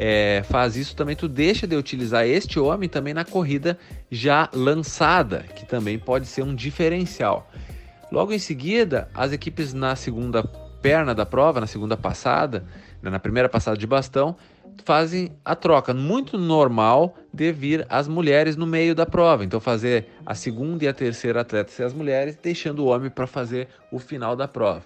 é, 0.00 0.44
faz 0.44 0.76
isso 0.76 0.94
também, 0.94 1.16
tu 1.16 1.26
deixa 1.26 1.66
de 1.66 1.74
utilizar 1.74 2.24
este 2.24 2.60
homem 2.60 2.88
também 2.88 3.12
na 3.12 3.24
corrida 3.24 3.76
já 4.08 4.48
lançada, 4.54 5.40
que 5.56 5.66
também 5.66 5.98
pode 5.98 6.26
ser 6.26 6.42
um 6.42 6.54
diferencial. 6.54 7.50
Logo 8.12 8.32
em 8.32 8.38
seguida, 8.38 9.08
as 9.12 9.32
equipes 9.32 9.74
na 9.74 9.96
segunda 9.96 10.44
perna 10.80 11.16
da 11.16 11.26
prova, 11.26 11.60
na 11.60 11.66
segunda 11.66 11.96
passada, 11.96 12.64
né, 13.02 13.10
na 13.10 13.18
primeira 13.18 13.48
passada 13.48 13.76
de 13.76 13.88
bastão, 13.88 14.36
fazem 14.84 15.32
a 15.44 15.56
troca. 15.56 15.92
Muito 15.92 16.38
normal 16.38 17.16
de 17.34 17.50
vir 17.50 17.84
as 17.90 18.06
mulheres 18.06 18.54
no 18.54 18.68
meio 18.68 18.94
da 18.94 19.04
prova. 19.04 19.44
Então, 19.44 19.58
fazer 19.58 20.06
a 20.24 20.32
segunda 20.32 20.84
e 20.84 20.88
a 20.88 20.94
terceira 20.94 21.40
atleta 21.40 21.72
ser 21.72 21.82
as 21.82 21.92
mulheres, 21.92 22.38
deixando 22.40 22.84
o 22.84 22.86
homem 22.86 23.10
para 23.10 23.26
fazer 23.26 23.66
o 23.90 23.98
final 23.98 24.36
da 24.36 24.46
prova. 24.46 24.84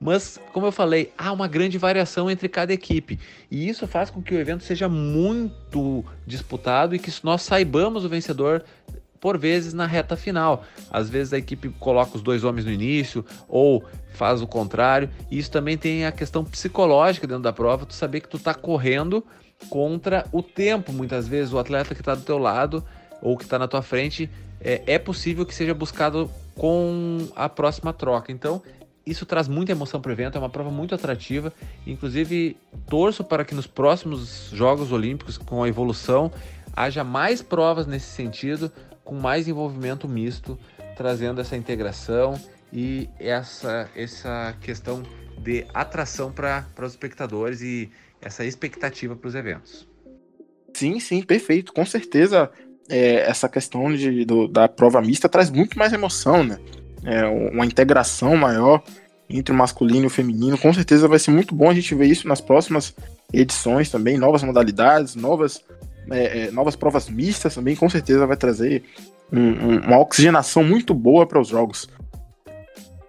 Mas, 0.00 0.38
como 0.52 0.66
eu 0.66 0.72
falei, 0.72 1.12
há 1.16 1.32
uma 1.32 1.48
grande 1.48 1.78
variação 1.78 2.30
entre 2.30 2.48
cada 2.48 2.72
equipe. 2.72 3.18
E 3.50 3.68
isso 3.68 3.86
faz 3.86 4.10
com 4.10 4.22
que 4.22 4.34
o 4.34 4.38
evento 4.38 4.64
seja 4.64 4.88
muito 4.88 6.04
disputado 6.26 6.94
e 6.94 6.98
que 6.98 7.12
nós 7.22 7.42
saibamos 7.42 8.04
o 8.04 8.08
vencedor 8.08 8.64
por 9.24 9.38
vezes 9.38 9.72
na 9.72 9.86
reta 9.86 10.16
final. 10.16 10.64
Às 10.90 11.08
vezes 11.08 11.32
a 11.32 11.38
equipe 11.38 11.70
coloca 11.80 12.14
os 12.14 12.22
dois 12.22 12.44
homens 12.44 12.66
no 12.66 12.70
início 12.70 13.24
ou 13.48 13.82
faz 14.12 14.42
o 14.42 14.46
contrário. 14.46 15.08
E 15.30 15.38
isso 15.38 15.50
também 15.50 15.78
tem 15.78 16.04
a 16.04 16.12
questão 16.12 16.44
psicológica 16.44 17.26
dentro 17.26 17.42
da 17.42 17.52
prova, 17.52 17.86
tu 17.86 17.94
saber 17.94 18.20
que 18.20 18.28
tu 18.28 18.36
está 18.36 18.52
correndo 18.52 19.24
contra 19.70 20.26
o 20.30 20.42
tempo. 20.42 20.92
Muitas 20.92 21.26
vezes 21.26 21.54
o 21.54 21.58
atleta 21.58 21.94
que 21.94 22.02
está 22.02 22.14
do 22.14 22.20
teu 22.20 22.36
lado 22.36 22.84
ou 23.22 23.34
que 23.38 23.44
está 23.44 23.58
na 23.58 23.66
tua 23.66 23.80
frente 23.80 24.28
é, 24.60 24.82
é 24.86 24.98
possível 24.98 25.46
que 25.46 25.54
seja 25.54 25.72
buscado 25.72 26.30
com 26.54 27.26
a 27.34 27.48
próxima 27.48 27.94
troca. 27.94 28.30
Então 28.30 28.62
isso 29.06 29.26
traz 29.26 29.48
muita 29.48 29.72
emoção 29.72 30.00
para 30.00 30.10
o 30.10 30.12
evento, 30.12 30.36
é 30.36 30.38
uma 30.38 30.48
prova 30.48 30.70
muito 30.70 30.94
atrativa. 30.94 31.52
Inclusive, 31.86 32.56
torço 32.88 33.22
para 33.22 33.44
que 33.44 33.54
nos 33.54 33.66
próximos 33.66 34.50
Jogos 34.52 34.92
Olímpicos, 34.92 35.36
com 35.36 35.62
a 35.62 35.68
evolução, 35.68 36.32
haja 36.74 37.04
mais 37.04 37.42
provas 37.42 37.86
nesse 37.86 38.06
sentido, 38.06 38.72
com 39.04 39.14
mais 39.14 39.46
envolvimento 39.46 40.08
misto, 40.08 40.58
trazendo 40.96 41.40
essa 41.40 41.56
integração 41.56 42.40
e 42.72 43.08
essa, 43.18 43.88
essa 43.94 44.56
questão 44.60 45.02
de 45.38 45.66
atração 45.74 46.32
para 46.32 46.66
os 46.80 46.92
espectadores 46.92 47.60
e 47.60 47.90
essa 48.20 48.44
expectativa 48.44 49.14
para 49.14 49.28
os 49.28 49.34
eventos. 49.34 49.86
Sim, 50.72 50.98
sim, 50.98 51.22
perfeito. 51.22 51.72
Com 51.72 51.84
certeza, 51.84 52.50
é, 52.88 53.28
essa 53.28 53.48
questão 53.48 53.94
de, 53.94 54.24
do, 54.24 54.48
da 54.48 54.68
prova 54.68 55.00
mista 55.00 55.28
traz 55.28 55.50
muito 55.50 55.78
mais 55.78 55.92
emoção, 55.92 56.42
né? 56.42 56.58
É, 57.04 57.24
uma 57.26 57.66
integração 57.66 58.36
maior 58.36 58.82
entre 59.28 59.54
o 59.54 59.56
masculino 59.56 60.04
e 60.04 60.06
o 60.06 60.10
feminino. 60.10 60.56
Com 60.56 60.72
certeza 60.72 61.08
vai 61.08 61.18
ser 61.18 61.30
muito 61.30 61.54
bom 61.54 61.70
a 61.70 61.74
gente 61.74 61.94
ver 61.94 62.06
isso 62.06 62.26
nas 62.26 62.40
próximas 62.40 62.94
edições 63.32 63.90
também, 63.90 64.16
novas 64.16 64.42
modalidades, 64.42 65.14
novas 65.14 65.62
é, 66.10 66.46
é, 66.46 66.50
novas 66.50 66.76
provas 66.76 67.08
mistas 67.08 67.54
também, 67.54 67.74
com 67.74 67.88
certeza 67.88 68.26
vai 68.26 68.36
trazer 68.36 68.82
um, 69.32 69.40
um, 69.40 69.78
uma 69.80 69.98
oxigenação 69.98 70.62
muito 70.62 70.92
boa 70.92 71.26
para 71.26 71.40
os 71.40 71.48
jogos. 71.48 71.88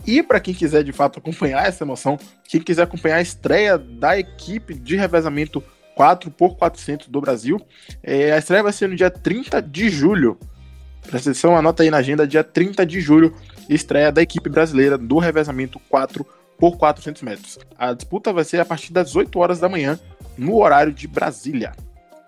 E 0.05 0.21
para 0.21 0.39
quem 0.39 0.53
quiser 0.53 0.84
de 0.84 0.91
fato 0.91 1.19
acompanhar 1.19 1.67
essa 1.67 1.84
emoção, 1.84 2.17
quem 2.47 2.62
quiser 2.62 2.84
acompanhar 2.84 3.17
a 3.17 3.21
estreia 3.21 3.77
da 3.77 4.17
equipe 4.17 4.73
de 4.75 4.95
revezamento 4.95 5.63
4x400 5.97 7.10
do 7.10 7.19
Brasil, 7.19 7.60
é, 8.03 8.31
a 8.31 8.38
estreia 8.38 8.63
vai 8.63 8.71
ser 8.71 8.88
no 8.88 8.95
dia 8.95 9.10
30 9.10 9.62
de 9.62 9.89
julho. 9.89 10.38
Presta 11.01 11.29
atenção, 11.29 11.58
anota 11.58 11.84
aí 11.84 11.89
na 11.89 11.97
agenda, 11.97 12.27
dia 12.27 12.43
30 12.43 12.86
de 12.86 13.01
julho, 13.01 13.34
estreia 13.69 14.12
da 14.12 14.21
equipe 14.21 14.49
brasileira 14.49 14.97
do 14.97 15.17
revezamento 15.17 15.80
4 15.89 16.25
por 16.58 16.78
400 16.78 17.21
metros. 17.21 17.60
A 17.78 17.93
disputa 17.93 18.32
vai 18.32 18.43
ser 18.43 18.60
a 18.60 18.65
partir 18.65 18.93
das 18.93 19.15
8 19.15 19.38
horas 19.39 19.60
da 19.60 19.69
manhã, 19.69 19.99
no 20.38 20.58
horário 20.58 20.93
de 20.93 21.08
Brasília. 21.08 21.73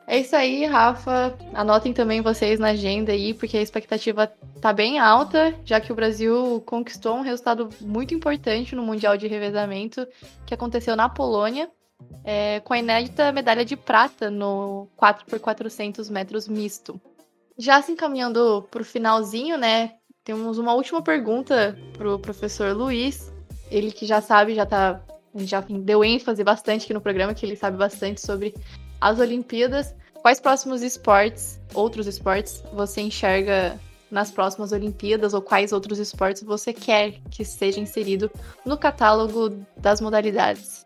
É 0.10 0.20
isso 0.20 0.36
aí, 0.36 0.64
Rafa. 0.66 1.38
Anotem 1.54 1.92
também 1.92 2.22
vocês 2.22 2.60
na 2.60 2.70
agenda 2.70 3.12
aí, 3.12 3.34
porque 3.34 3.58
a 3.58 3.62
expectativa 3.62 4.32
tá 4.62 4.72
bem 4.72 5.00
alta, 5.00 5.54
já 5.66 5.82
que 5.82 5.92
o 5.92 5.96
Brasil 5.96 6.64
conquistou 6.66 7.18
um 7.18 7.22
resultado 7.22 7.70
muito 7.82 8.14
importante 8.14 8.74
no 8.74 8.84
Mundial 8.84 9.18
de 9.18 9.28
Revezamento, 9.28 10.08
que 10.46 10.54
aconteceu 10.54 10.96
na 10.96 11.10
Polônia, 11.10 11.70
é, 12.24 12.62
com 12.62 12.74
a 12.74 12.80
inédita 12.80 13.34
medalha 13.34 13.66
de 13.66 13.76
prata 13.76 14.30
no 14.32 14.88
4x400 14.98 16.10
metros 16.10 16.48
misto. 16.48 17.02
Já 17.58 17.82
se 17.82 17.92
encaminhando 17.92 18.66
para 18.72 18.82
o 18.82 18.86
finalzinho, 18.86 19.58
né? 19.58 19.96
Temos 20.28 20.58
uma 20.58 20.74
última 20.74 21.02
pergunta 21.02 21.80
para 21.98 22.14
o 22.14 22.20
professor 22.20 22.76
Luiz. 22.76 23.32
Ele 23.72 23.94
que 23.94 24.06
já 24.06 24.20
sabe, 24.20 24.56
já 24.56 24.66
tá. 24.66 25.02
Já 25.34 25.62
deu 25.62 26.04
ênfase 26.04 26.44
bastante 26.44 26.84
aqui 26.84 26.94
no 26.94 27.00
programa, 27.00 27.34
que 27.34 27.46
ele 27.46 27.56
sabe 27.56 27.78
bastante 27.78 28.20
sobre 28.20 28.54
as 29.00 29.20
Olimpíadas, 29.20 29.96
quais 30.16 30.42
próximos 30.42 30.82
esportes, 30.82 31.62
outros 31.74 32.08
esportes, 32.08 32.62
você 32.74 33.00
enxerga 33.00 33.80
nas 34.12 34.30
próximas 34.30 34.74
Olimpíadas 34.74 35.34
ou 35.34 35.42
quais 35.42 35.72
outros 35.72 35.98
esportes 35.98 36.44
você 36.44 36.74
quer 36.74 37.22
que 37.32 37.46
seja 37.46 37.80
inserido 37.80 38.30
no 38.66 38.78
catálogo 38.78 39.56
das 39.78 40.02
modalidades? 40.02 40.86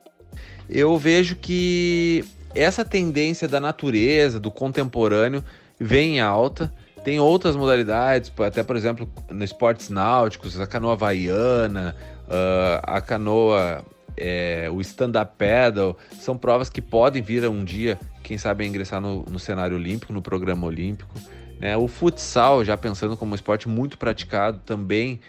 Eu 0.69 0.95
vejo 0.99 1.35
que 1.35 2.23
essa 2.53 2.85
tendência 2.85 3.47
da 3.47 3.59
natureza, 3.59 4.39
do 4.39 4.51
contemporâneo, 4.51 5.43
vem 5.79 6.17
em 6.17 6.21
alta. 6.21 6.71
Tem 7.03 7.19
outras 7.19 7.55
modalidades, 7.55 8.31
até 8.39 8.63
por 8.63 8.75
exemplo, 8.75 9.09
nos 9.29 9.45
esportes 9.45 9.89
náuticos, 9.89 10.59
a 10.59 10.67
canoa 10.67 10.93
havaiana, 10.93 11.95
uh, 12.27 12.79
a 12.83 13.01
canoa 13.01 13.83
é, 14.17 14.69
o 14.71 14.79
stand-up 14.81 15.33
paddle, 15.37 15.97
são 16.19 16.37
provas 16.37 16.69
que 16.69 16.81
podem 16.81 17.21
vir 17.21 17.47
um 17.47 17.63
dia, 17.63 17.99
quem 18.23 18.37
sabe, 18.37 18.65
ingressar 18.65 19.01
no, 19.01 19.23
no 19.23 19.39
cenário 19.39 19.75
olímpico, 19.75 20.13
no 20.13 20.21
programa 20.21 20.67
olímpico. 20.67 21.13
Né? 21.59 21.75
O 21.75 21.87
futsal, 21.87 22.63
já 22.63 22.77
pensando 22.77 23.17
como 23.17 23.31
um 23.31 23.35
esporte 23.35 23.67
muito 23.67 23.97
praticado, 23.97 24.59
também, 24.59 25.19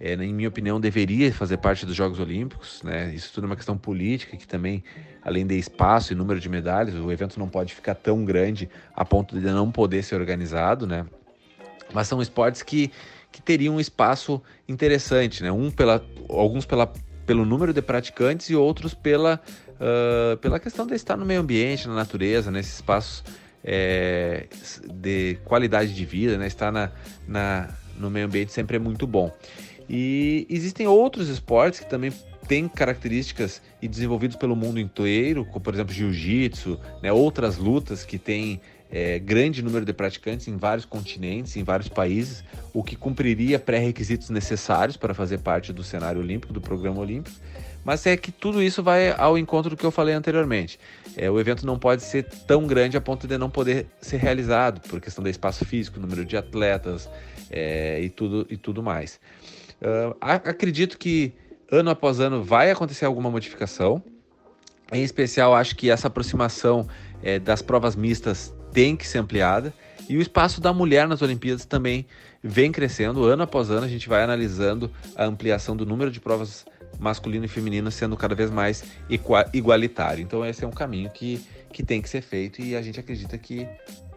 é, 0.00 0.14
em 0.14 0.34
minha 0.34 0.48
opinião, 0.48 0.80
deveria 0.80 1.32
fazer 1.32 1.56
parte 1.58 1.86
dos 1.86 1.94
Jogos 1.94 2.18
Olímpicos. 2.20 2.82
Né? 2.82 3.14
Isso 3.14 3.32
tudo 3.32 3.44
é 3.44 3.46
uma 3.46 3.56
questão 3.56 3.76
política, 3.76 4.36
que 4.36 4.46
também, 4.46 4.84
além 5.22 5.46
de 5.46 5.56
espaço 5.56 6.12
e 6.12 6.16
número 6.16 6.40
de 6.40 6.48
medalhas, 6.48 6.94
o 6.94 7.10
evento 7.10 7.38
não 7.38 7.48
pode 7.48 7.74
ficar 7.74 7.94
tão 7.94 8.24
grande 8.24 8.68
a 8.94 9.04
ponto 9.04 9.38
de 9.38 9.46
não 9.46 9.70
poder 9.70 10.02
ser 10.02 10.16
organizado, 10.16 10.86
né? 10.86 11.06
Mas 11.92 12.08
são 12.08 12.20
esportes 12.20 12.62
que, 12.62 12.90
que 13.30 13.42
teriam 13.42 13.76
um 13.76 13.80
espaço 13.80 14.42
interessante, 14.68 15.42
né? 15.42 15.52
Um 15.52 15.70
pela, 15.70 16.04
alguns 16.28 16.64
pela 16.64 16.92
pelo 17.26 17.44
número 17.44 17.72
de 17.72 17.80
praticantes 17.80 18.50
e 18.50 18.56
outros 18.56 18.94
pela, 18.94 19.40
uh, 19.74 20.36
pela 20.38 20.58
questão 20.58 20.86
de 20.86 20.94
estar 20.94 21.16
no 21.16 21.24
meio 21.24 21.40
ambiente, 21.40 21.86
na 21.86 21.94
natureza, 21.94 22.50
nesses 22.50 22.74
espaços 22.74 23.24
é, 23.64 24.46
de 24.92 25.38
qualidade 25.44 25.94
de 25.94 26.04
vida, 26.04 26.36
né? 26.36 26.46
estar 26.46 26.72
na, 26.72 26.90
na, 27.26 27.68
no 27.96 28.10
meio 28.10 28.26
ambiente 28.26 28.52
sempre 28.52 28.76
é 28.76 28.78
muito 28.78 29.06
bom. 29.06 29.32
E 29.88 30.46
existem 30.48 30.86
outros 30.86 31.28
esportes 31.28 31.80
que 31.80 31.88
também 31.88 32.12
têm 32.48 32.68
características 32.68 33.62
e 33.80 33.86
desenvolvidos 33.86 34.36
pelo 34.36 34.56
mundo 34.56 34.80
inteiro, 34.80 35.44
como 35.44 35.60
por 35.60 35.74
exemplo 35.74 35.92
jiu-jitsu, 35.92 36.78
né? 37.02 37.12
outras 37.12 37.56
lutas 37.56 38.04
que 38.04 38.18
têm 38.18 38.60
é, 38.92 39.18
grande 39.18 39.62
número 39.62 39.86
de 39.86 39.92
praticantes 39.92 40.46
em 40.46 40.56
vários 40.56 40.84
continentes, 40.84 41.56
em 41.56 41.64
vários 41.64 41.88
países, 41.88 42.44
o 42.74 42.84
que 42.84 42.94
cumpriria 42.94 43.58
pré-requisitos 43.58 44.28
necessários 44.28 44.98
para 44.98 45.14
fazer 45.14 45.38
parte 45.38 45.72
do 45.72 45.82
cenário 45.82 46.20
olímpico, 46.20 46.52
do 46.52 46.60
programa 46.60 47.00
olímpico. 47.00 47.34
Mas 47.84 48.06
é 48.06 48.16
que 48.16 48.30
tudo 48.30 48.62
isso 48.62 48.82
vai 48.82 49.10
ao 49.10 49.36
encontro 49.36 49.70
do 49.70 49.76
que 49.76 49.84
eu 49.84 49.90
falei 49.90 50.14
anteriormente. 50.14 50.78
É, 51.16 51.28
o 51.28 51.40
evento 51.40 51.66
não 51.66 51.78
pode 51.78 52.02
ser 52.02 52.24
tão 52.46 52.66
grande 52.66 52.96
a 52.96 53.00
ponto 53.00 53.26
de 53.26 53.36
não 53.36 53.50
poder 53.50 53.86
ser 54.00 54.18
realizado, 54.18 54.80
por 54.88 55.00
questão 55.00 55.24
do 55.24 55.28
espaço 55.28 55.64
físico, 55.64 55.98
número 55.98 56.24
de 56.24 56.36
atletas 56.36 57.08
é, 57.50 58.00
e, 58.00 58.08
tudo, 58.08 58.46
e 58.48 58.56
tudo 58.56 58.82
mais. 58.82 59.18
Uh, 59.80 60.14
acredito 60.20 60.96
que 60.96 61.32
ano 61.68 61.90
após 61.90 62.20
ano 62.20 62.44
vai 62.44 62.70
acontecer 62.70 63.04
alguma 63.04 63.30
modificação. 63.30 64.00
Em 64.92 65.02
especial, 65.02 65.54
acho 65.54 65.74
que 65.74 65.90
essa 65.90 66.06
aproximação 66.06 66.86
é, 67.20 67.40
das 67.40 67.62
provas 67.62 67.96
mistas 67.96 68.54
tem 68.72 68.96
que 68.96 69.06
ser 69.06 69.18
ampliada. 69.18 69.72
E 70.08 70.16
o 70.16 70.20
espaço 70.20 70.60
da 70.60 70.72
mulher 70.72 71.06
nas 71.06 71.22
Olimpíadas 71.22 71.64
também 71.64 72.06
vem 72.42 72.72
crescendo. 72.72 73.24
Ano 73.24 73.44
após 73.44 73.70
ano, 73.70 73.84
a 73.84 73.88
gente 73.88 74.08
vai 74.08 74.22
analisando 74.22 74.90
a 75.16 75.24
ampliação 75.24 75.76
do 75.76 75.86
número 75.86 76.10
de 76.10 76.20
provas 76.20 76.64
masculino 76.98 77.44
e 77.44 77.48
feminino 77.48 77.90
sendo 77.90 78.16
cada 78.16 78.34
vez 78.34 78.50
mais 78.50 78.84
igualitário. 79.52 80.22
Então, 80.22 80.44
esse 80.44 80.64
é 80.64 80.66
um 80.66 80.72
caminho 80.72 81.10
que, 81.10 81.44
que 81.72 81.82
tem 81.82 82.02
que 82.02 82.08
ser 82.08 82.22
feito 82.22 82.60
e 82.60 82.76
a 82.76 82.82
gente 82.82 82.98
acredita 83.00 83.38
que 83.38 83.66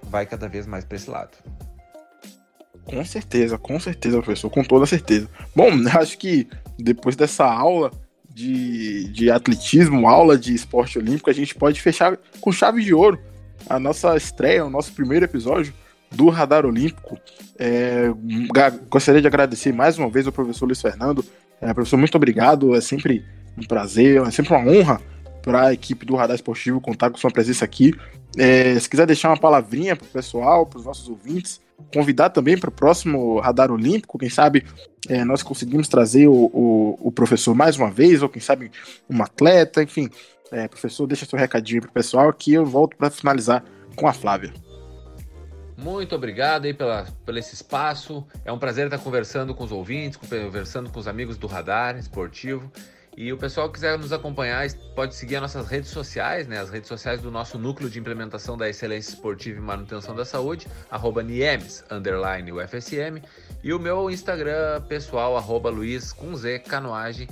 vai 0.03 0.25
cada 0.25 0.47
vez 0.47 0.67
mais 0.67 0.83
para 0.83 0.97
esse 0.97 1.09
lado. 1.09 1.37
Com 2.83 3.03
certeza, 3.03 3.57
com 3.57 3.79
certeza, 3.79 4.17
professor, 4.17 4.49
com 4.49 4.63
toda 4.63 4.85
certeza. 4.85 5.29
Bom, 5.55 5.69
acho 5.99 6.17
que 6.17 6.47
depois 6.77 7.15
dessa 7.15 7.45
aula 7.45 7.91
de, 8.29 9.07
de 9.09 9.31
atletismo, 9.31 10.07
aula 10.07 10.37
de 10.37 10.53
esporte 10.53 10.99
olímpico, 10.99 11.29
a 11.29 11.33
gente 11.33 11.55
pode 11.55 11.81
fechar 11.81 12.17
com 12.41 12.51
chave 12.51 12.83
de 12.83 12.93
ouro 12.93 13.19
a 13.69 13.79
nossa 13.79 14.15
estreia, 14.15 14.65
o 14.65 14.69
nosso 14.69 14.93
primeiro 14.93 15.25
episódio 15.25 15.73
do 16.11 16.29
Radar 16.29 16.65
Olímpico. 16.65 17.17
É, 17.57 18.11
gostaria 18.89 19.21
de 19.21 19.27
agradecer 19.27 19.73
mais 19.73 19.97
uma 19.97 20.09
vez 20.09 20.25
ao 20.25 20.33
professor 20.33 20.65
Luiz 20.65 20.81
Fernando. 20.81 21.23
É, 21.61 21.73
professor, 21.73 21.97
muito 21.97 22.15
obrigado. 22.15 22.75
É 22.75 22.81
sempre 22.81 23.25
um 23.57 23.63
prazer, 23.63 24.21
é 24.21 24.31
sempre 24.31 24.53
uma 24.53 24.71
honra 24.71 25.01
para 25.41 25.67
a 25.67 25.73
equipe 25.73 26.05
do 26.05 26.15
Radar 26.15 26.35
Esportivo 26.35 26.81
contar 26.81 27.09
com 27.09 27.17
sua 27.17 27.31
presença 27.31 27.63
aqui. 27.63 27.93
É, 28.37 28.77
se 28.79 28.89
quiser 28.89 29.05
deixar 29.05 29.29
uma 29.29 29.39
palavrinha 29.39 29.95
para 29.95 30.05
o 30.05 30.09
pessoal, 30.09 30.65
para 30.65 30.79
os 30.79 30.85
nossos 30.85 31.07
ouvintes, 31.07 31.61
convidar 31.93 32.29
também 32.29 32.57
para 32.57 32.69
o 32.69 32.73
próximo 32.73 33.39
Radar 33.39 33.71
Olímpico, 33.71 34.17
quem 34.17 34.29
sabe 34.29 34.65
é, 35.07 35.23
nós 35.23 35.43
conseguimos 35.43 35.87
trazer 35.87 36.27
o, 36.27 36.33
o, 36.33 36.99
o, 36.99 37.11
professor 37.11 37.53
mais 37.53 37.77
uma 37.77 37.91
vez, 37.91 38.23
ou 38.23 38.29
quem 38.29 38.41
sabe 38.41 38.71
um 39.09 39.21
atleta, 39.21 39.83
enfim, 39.83 40.09
É, 40.51 40.67
professor, 40.67 41.07
deixa 41.07 41.25
seu 41.25 41.37
recadinho 41.37 41.81
pro 41.81 41.91
pessoal 41.91 42.31
que 42.31 42.53
eu 42.53 42.65
volto 42.65 42.95
para 42.95 43.09
finalizar 43.09 43.63
com 43.95 44.07
a 44.07 44.13
Flávia. 44.13 44.53
Muito 45.77 46.15
obrigado 46.15 46.65
aí 46.65 46.73
pela, 46.73 47.05
pelo 47.25 47.37
esse 47.37 47.53
espaço. 47.53 48.25
É 48.45 48.51
um 48.51 48.57
prazer 48.57 48.85
estar 48.85 48.97
conversando 48.97 49.53
com 49.53 49.63
os 49.63 49.71
ouvintes, 49.71 50.17
conversando 50.17 50.89
com 50.89 50.99
os 50.99 51.07
amigos 51.07 51.37
do 51.37 51.47
Radar 51.47 51.97
Esportivo. 51.97 52.71
E 53.17 53.31
o 53.31 53.37
pessoal 53.37 53.67
que 53.67 53.75
quiser 53.75 53.97
nos 53.97 54.11
acompanhar 54.11 54.67
pode 54.93 55.15
seguir 55.15 55.37
as 55.37 55.41
nossas 55.41 55.67
redes 55.67 55.89
sociais, 55.89 56.47
né? 56.47 56.59
As 56.59 56.69
redes 56.69 56.89
sociais 56.89 57.21
do 57.21 57.31
nosso 57.31 57.57
núcleo 57.57 57.89
de 57.89 57.97
implementação 57.97 58.57
da 58.57 58.69
excelência 58.69 59.11
esportiva 59.13 59.57
e 59.57 59.61
manutenção 59.61 60.13
da 60.13 60.25
saúde, 60.25 60.67
arroba 60.91 61.23
Niemes, 61.23 61.83
underline 61.89 62.51
UFSM, 62.51 63.21
e 63.63 63.73
o 63.73 63.79
meu 63.79 64.09
Instagram 64.11 64.81
pessoal, 64.89 65.37
arroba 65.37 65.69
Luiz 65.69 66.11
com 66.11 66.35
Z, 66.35 66.59
canoagem. 66.59 67.29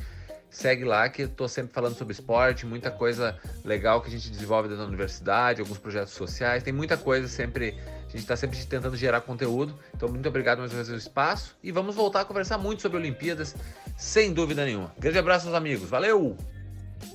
Segue 0.54 0.86
lá 0.86 1.10
que 1.10 1.24
estou 1.24 1.50
sempre 1.50 1.74
falando 1.74 1.98
sobre 1.98 2.14
esporte, 2.14 2.64
muita 2.64 2.92
coisa 2.92 3.36
legal 3.66 4.02
que 4.02 4.08
a 4.08 4.12
gente 4.12 4.30
desenvolve 4.30 4.70
dentro 4.70 4.84
da 4.84 4.88
universidade, 4.88 5.60
alguns 5.60 5.80
projetos 5.80 6.14
sociais, 6.14 6.62
tem 6.62 6.72
muita 6.72 6.96
coisa 6.96 7.28
sempre 7.28 7.76
a 8.08 8.12
gente 8.12 8.22
está 8.26 8.36
sempre 8.38 8.64
tentando 8.64 8.96
gerar 8.96 9.22
conteúdo. 9.22 9.74
Então, 9.96 10.08
muito 10.08 10.30
obrigado 10.30 10.60
mais 10.60 10.72
uma 10.72 10.76
vez 10.76 10.88
pelo 10.88 11.00
espaço. 11.00 11.58
E 11.64 11.72
vamos 11.72 11.96
voltar 11.96 12.22
a 12.22 12.26
conversar 12.26 12.60
muito 12.60 12.84
sobre 12.84 13.00
Olimpíadas, 13.00 13.56
sem 13.98 14.32
dúvida 14.32 14.64
nenhuma. 14.64 14.94
Grande 15.00 15.18
abraço 15.18 15.48
aos 15.48 15.56
amigos. 15.56 15.90
Valeu! 15.90 16.38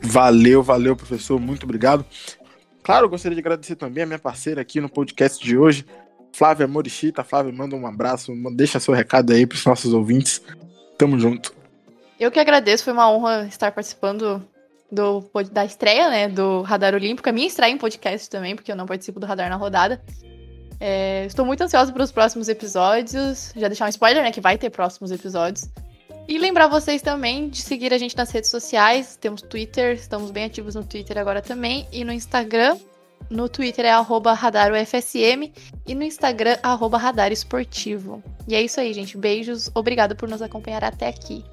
Valeu, 0.03 0.61
valeu, 0.61 0.96
professor. 0.96 1.38
Muito 1.38 1.62
obrigado. 1.62 2.05
Claro, 2.83 3.07
eu 3.07 3.11
gostaria 3.11 3.37
de 3.37 3.40
agradecer 3.40 3.77
também 3.77 4.03
a 4.03 4.07
minha 4.07 4.18
parceira 4.18 4.61
aqui 4.61 4.81
no 4.81 4.88
podcast 4.88 5.44
de 5.44 5.57
hoje, 5.57 5.87
Flávia 6.33 6.66
Morichita. 6.66 7.22
Flávia, 7.22 7.53
manda 7.53 7.77
um 7.77 7.87
abraço, 7.87 8.33
deixa 8.57 8.81
seu 8.81 8.92
recado 8.92 9.33
aí 9.33 9.46
para 9.46 9.55
os 9.57 9.64
nossos 9.64 9.94
ouvintes. 9.94 10.42
Tamo 10.98 11.16
junto. 11.16 11.57
Eu 12.18 12.31
que 12.31 12.40
agradeço, 12.40 12.85
foi 12.85 12.92
uma 12.92 13.11
honra 13.11 13.46
estar 13.46 13.70
participando 13.72 14.42
do, 14.90 15.31
da 15.52 15.64
estreia, 15.64 16.09
né, 16.11 16.28
do 16.28 16.62
Radar 16.62 16.94
Olímpico. 16.94 17.28
A 17.28 17.33
minha 17.33 17.46
estreia 17.46 17.72
em 17.72 17.78
podcast 17.78 18.28
também, 18.28 18.57
porque 18.57 18.72
eu 18.72 18.76
não 18.76 18.87
participo 18.87 19.20
do 19.20 19.26
Radar 19.26 19.48
na 19.48 19.57
rodada. 19.57 20.02
É, 20.81 21.24
estou 21.26 21.44
muito 21.44 21.62
ansiosa 21.62 21.92
para 21.92 22.02
os 22.02 22.12
próximos 22.12 22.48
episódios. 22.48 23.52
Já 23.57 23.68
deixar 23.68 23.87
um 23.87 23.88
spoiler, 23.88 24.22
né? 24.22 24.33
Que 24.33 24.40
vai 24.40 24.57
ter 24.57 24.70
próximos 24.70 25.11
episódios. 25.11 25.68
E 26.26 26.38
lembrar 26.38 26.68
vocês 26.68 27.02
também 27.02 27.48
de 27.48 27.62
seguir 27.62 27.92
a 27.92 27.98
gente 27.98 28.16
nas 28.16 28.31
redes 28.31 28.50
sociais. 28.50 29.16
Temos 29.16 29.42
Twitter, 29.42 29.94
estamos 29.94 30.31
bem 30.31 30.44
ativos 30.44 30.74
no 30.74 30.85
Twitter 30.85 31.18
agora 31.18 31.40
também. 31.40 31.87
E 31.92 32.04
no 32.04 32.12
Instagram. 32.12 32.76
No 33.31 33.48
Twitter 33.48 33.85
é 33.85 33.90
radarufsm 33.90 35.52
e 35.87 35.94
no 35.94 36.02
Instagram 36.02 36.57
radaresportivo. 36.62 38.22
E 38.46 38.54
é 38.54 38.62
isso 38.62 38.81
aí, 38.81 38.92
gente. 38.94 39.18
Beijos. 39.18 39.70
Obrigado 39.74 40.16
por 40.16 40.28
nos 40.28 40.40
acompanhar 40.40 40.83
até 40.83 41.09
aqui. 41.09 41.44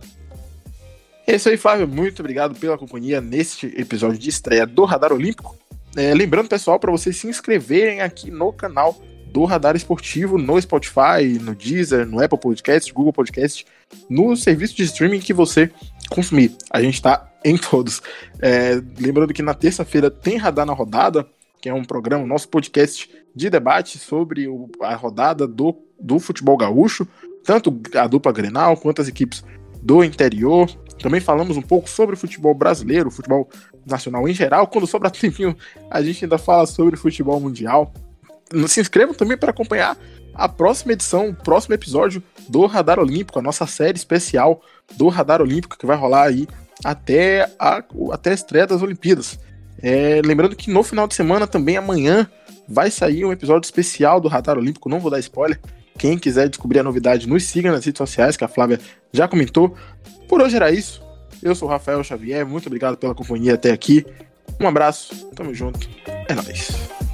É 1.27 1.35
isso 1.35 1.49
aí, 1.49 1.57
Flávio. 1.57 1.87
Muito 1.87 2.19
obrigado 2.19 2.53
pela 2.59 2.77
companhia 2.77 3.19
neste 3.19 3.67
episódio 3.79 4.17
de 4.17 4.29
estreia 4.29 4.65
do 4.65 4.85
Radar 4.85 5.11
Olímpico. 5.11 5.57
É, 5.95 6.13
lembrando, 6.13 6.47
pessoal, 6.47 6.79
para 6.79 6.91
vocês 6.91 7.17
se 7.17 7.27
inscreverem 7.27 8.01
aqui 8.01 8.29
no 8.29 8.53
canal 8.53 8.95
do 9.35 9.43
Radar 9.43 9.75
Esportivo 9.75 10.37
no 10.37 10.61
Spotify, 10.61 11.39
no 11.41 11.55
Deezer, 11.55 12.05
no 12.05 12.23
Apple 12.23 12.39
Podcast, 12.39 12.93
Google 12.93 13.11
Podcast, 13.11 13.65
no 14.09 14.35
serviço 14.37 14.75
de 14.75 14.83
streaming 14.83 15.19
que 15.19 15.33
você 15.33 15.69
consumir. 16.09 16.55
A 16.71 16.81
gente 16.81 16.93
está 16.93 17.29
em 17.43 17.57
todos. 17.57 18.01
É, 18.39 18.81
lembrando 18.99 19.33
que 19.33 19.41
na 19.41 19.53
terça-feira 19.53 20.09
tem 20.11 20.37
Radar 20.37 20.65
na 20.65 20.73
Rodada, 20.73 21.27
que 21.61 21.67
é 21.67 21.73
um 21.73 21.83
programa, 21.83 22.25
nosso 22.25 22.47
podcast 22.47 23.09
de 23.35 23.49
debate 23.49 23.97
sobre 23.97 24.47
o, 24.47 24.69
a 24.81 24.95
rodada 24.95 25.47
do, 25.47 25.75
do 25.99 26.19
futebol 26.19 26.55
gaúcho, 26.55 27.07
tanto 27.43 27.77
a 27.95 28.07
dupla 28.07 28.31
Grenal 28.31 28.77
quanto 28.77 29.01
as 29.01 29.07
equipes 29.07 29.43
do 29.81 30.03
interior. 30.03 30.69
Também 30.99 31.19
falamos 31.19 31.57
um 31.57 31.61
pouco 31.61 31.89
sobre 31.89 32.15
o 32.15 32.17
futebol 32.17 32.53
brasileiro, 32.53 33.11
futebol 33.11 33.49
nacional 33.85 34.27
em 34.27 34.33
geral. 34.33 34.67
Quando 34.67 34.87
sobra 34.87 35.09
tempinho, 35.11 35.55
a 35.89 36.01
gente 36.01 36.25
ainda 36.25 36.37
fala 36.37 36.65
sobre 36.65 36.95
o 36.95 36.97
futebol 36.97 37.39
mundial 37.39 37.91
se 38.67 38.79
inscrevam 38.79 39.13
também 39.13 39.37
para 39.37 39.49
acompanhar 39.51 39.97
a 40.33 40.49
próxima 40.49 40.93
edição, 40.93 41.29
o 41.29 41.35
próximo 41.35 41.73
episódio 41.73 42.21
do 42.49 42.65
Radar 42.65 42.99
Olímpico, 42.99 43.39
a 43.39 43.41
nossa 43.41 43.65
série 43.65 43.97
especial 43.97 44.61
do 44.97 45.07
Radar 45.07 45.41
Olímpico, 45.41 45.77
que 45.77 45.85
vai 45.85 45.95
rolar 45.95 46.27
aí 46.27 46.47
até 46.83 47.49
a, 47.57 47.83
até 48.11 48.31
a 48.31 48.33
estreia 48.33 48.67
das 48.67 48.81
Olimpíadas. 48.81 49.39
É, 49.81 50.21
lembrando 50.23 50.55
que 50.55 50.69
no 50.69 50.83
final 50.83 51.07
de 51.07 51.15
semana, 51.15 51.47
também 51.47 51.77
amanhã, 51.77 52.29
vai 52.67 52.91
sair 52.91 53.23
um 53.23 53.31
episódio 53.31 53.65
especial 53.65 54.19
do 54.19 54.27
Radar 54.27 54.57
Olímpico, 54.57 54.89
não 54.89 54.99
vou 54.99 55.09
dar 55.09 55.19
spoiler. 55.19 55.59
Quem 55.97 56.17
quiser 56.17 56.49
descobrir 56.49 56.79
a 56.79 56.83
novidade, 56.83 57.27
nos 57.27 57.45
siga 57.45 57.71
nas 57.71 57.85
redes 57.85 57.97
sociais, 57.97 58.35
que 58.35 58.43
a 58.43 58.49
Flávia 58.49 58.79
já 59.15 59.27
comentou. 59.27 59.75
Por 60.27 60.41
hoje 60.41 60.55
era 60.55 60.71
isso. 60.71 61.03
Eu 61.41 61.53
sou 61.53 61.67
o 61.67 61.71
Rafael 61.71 62.03
Xavier, 62.03 62.45
muito 62.45 62.67
obrigado 62.67 62.97
pela 62.97 63.13
companhia 63.13 63.53
até 63.53 63.71
aqui. 63.71 64.05
Um 64.59 64.67
abraço, 64.67 65.27
tamo 65.35 65.53
junto, 65.53 65.87
é 66.27 66.33
nóis. 66.33 67.04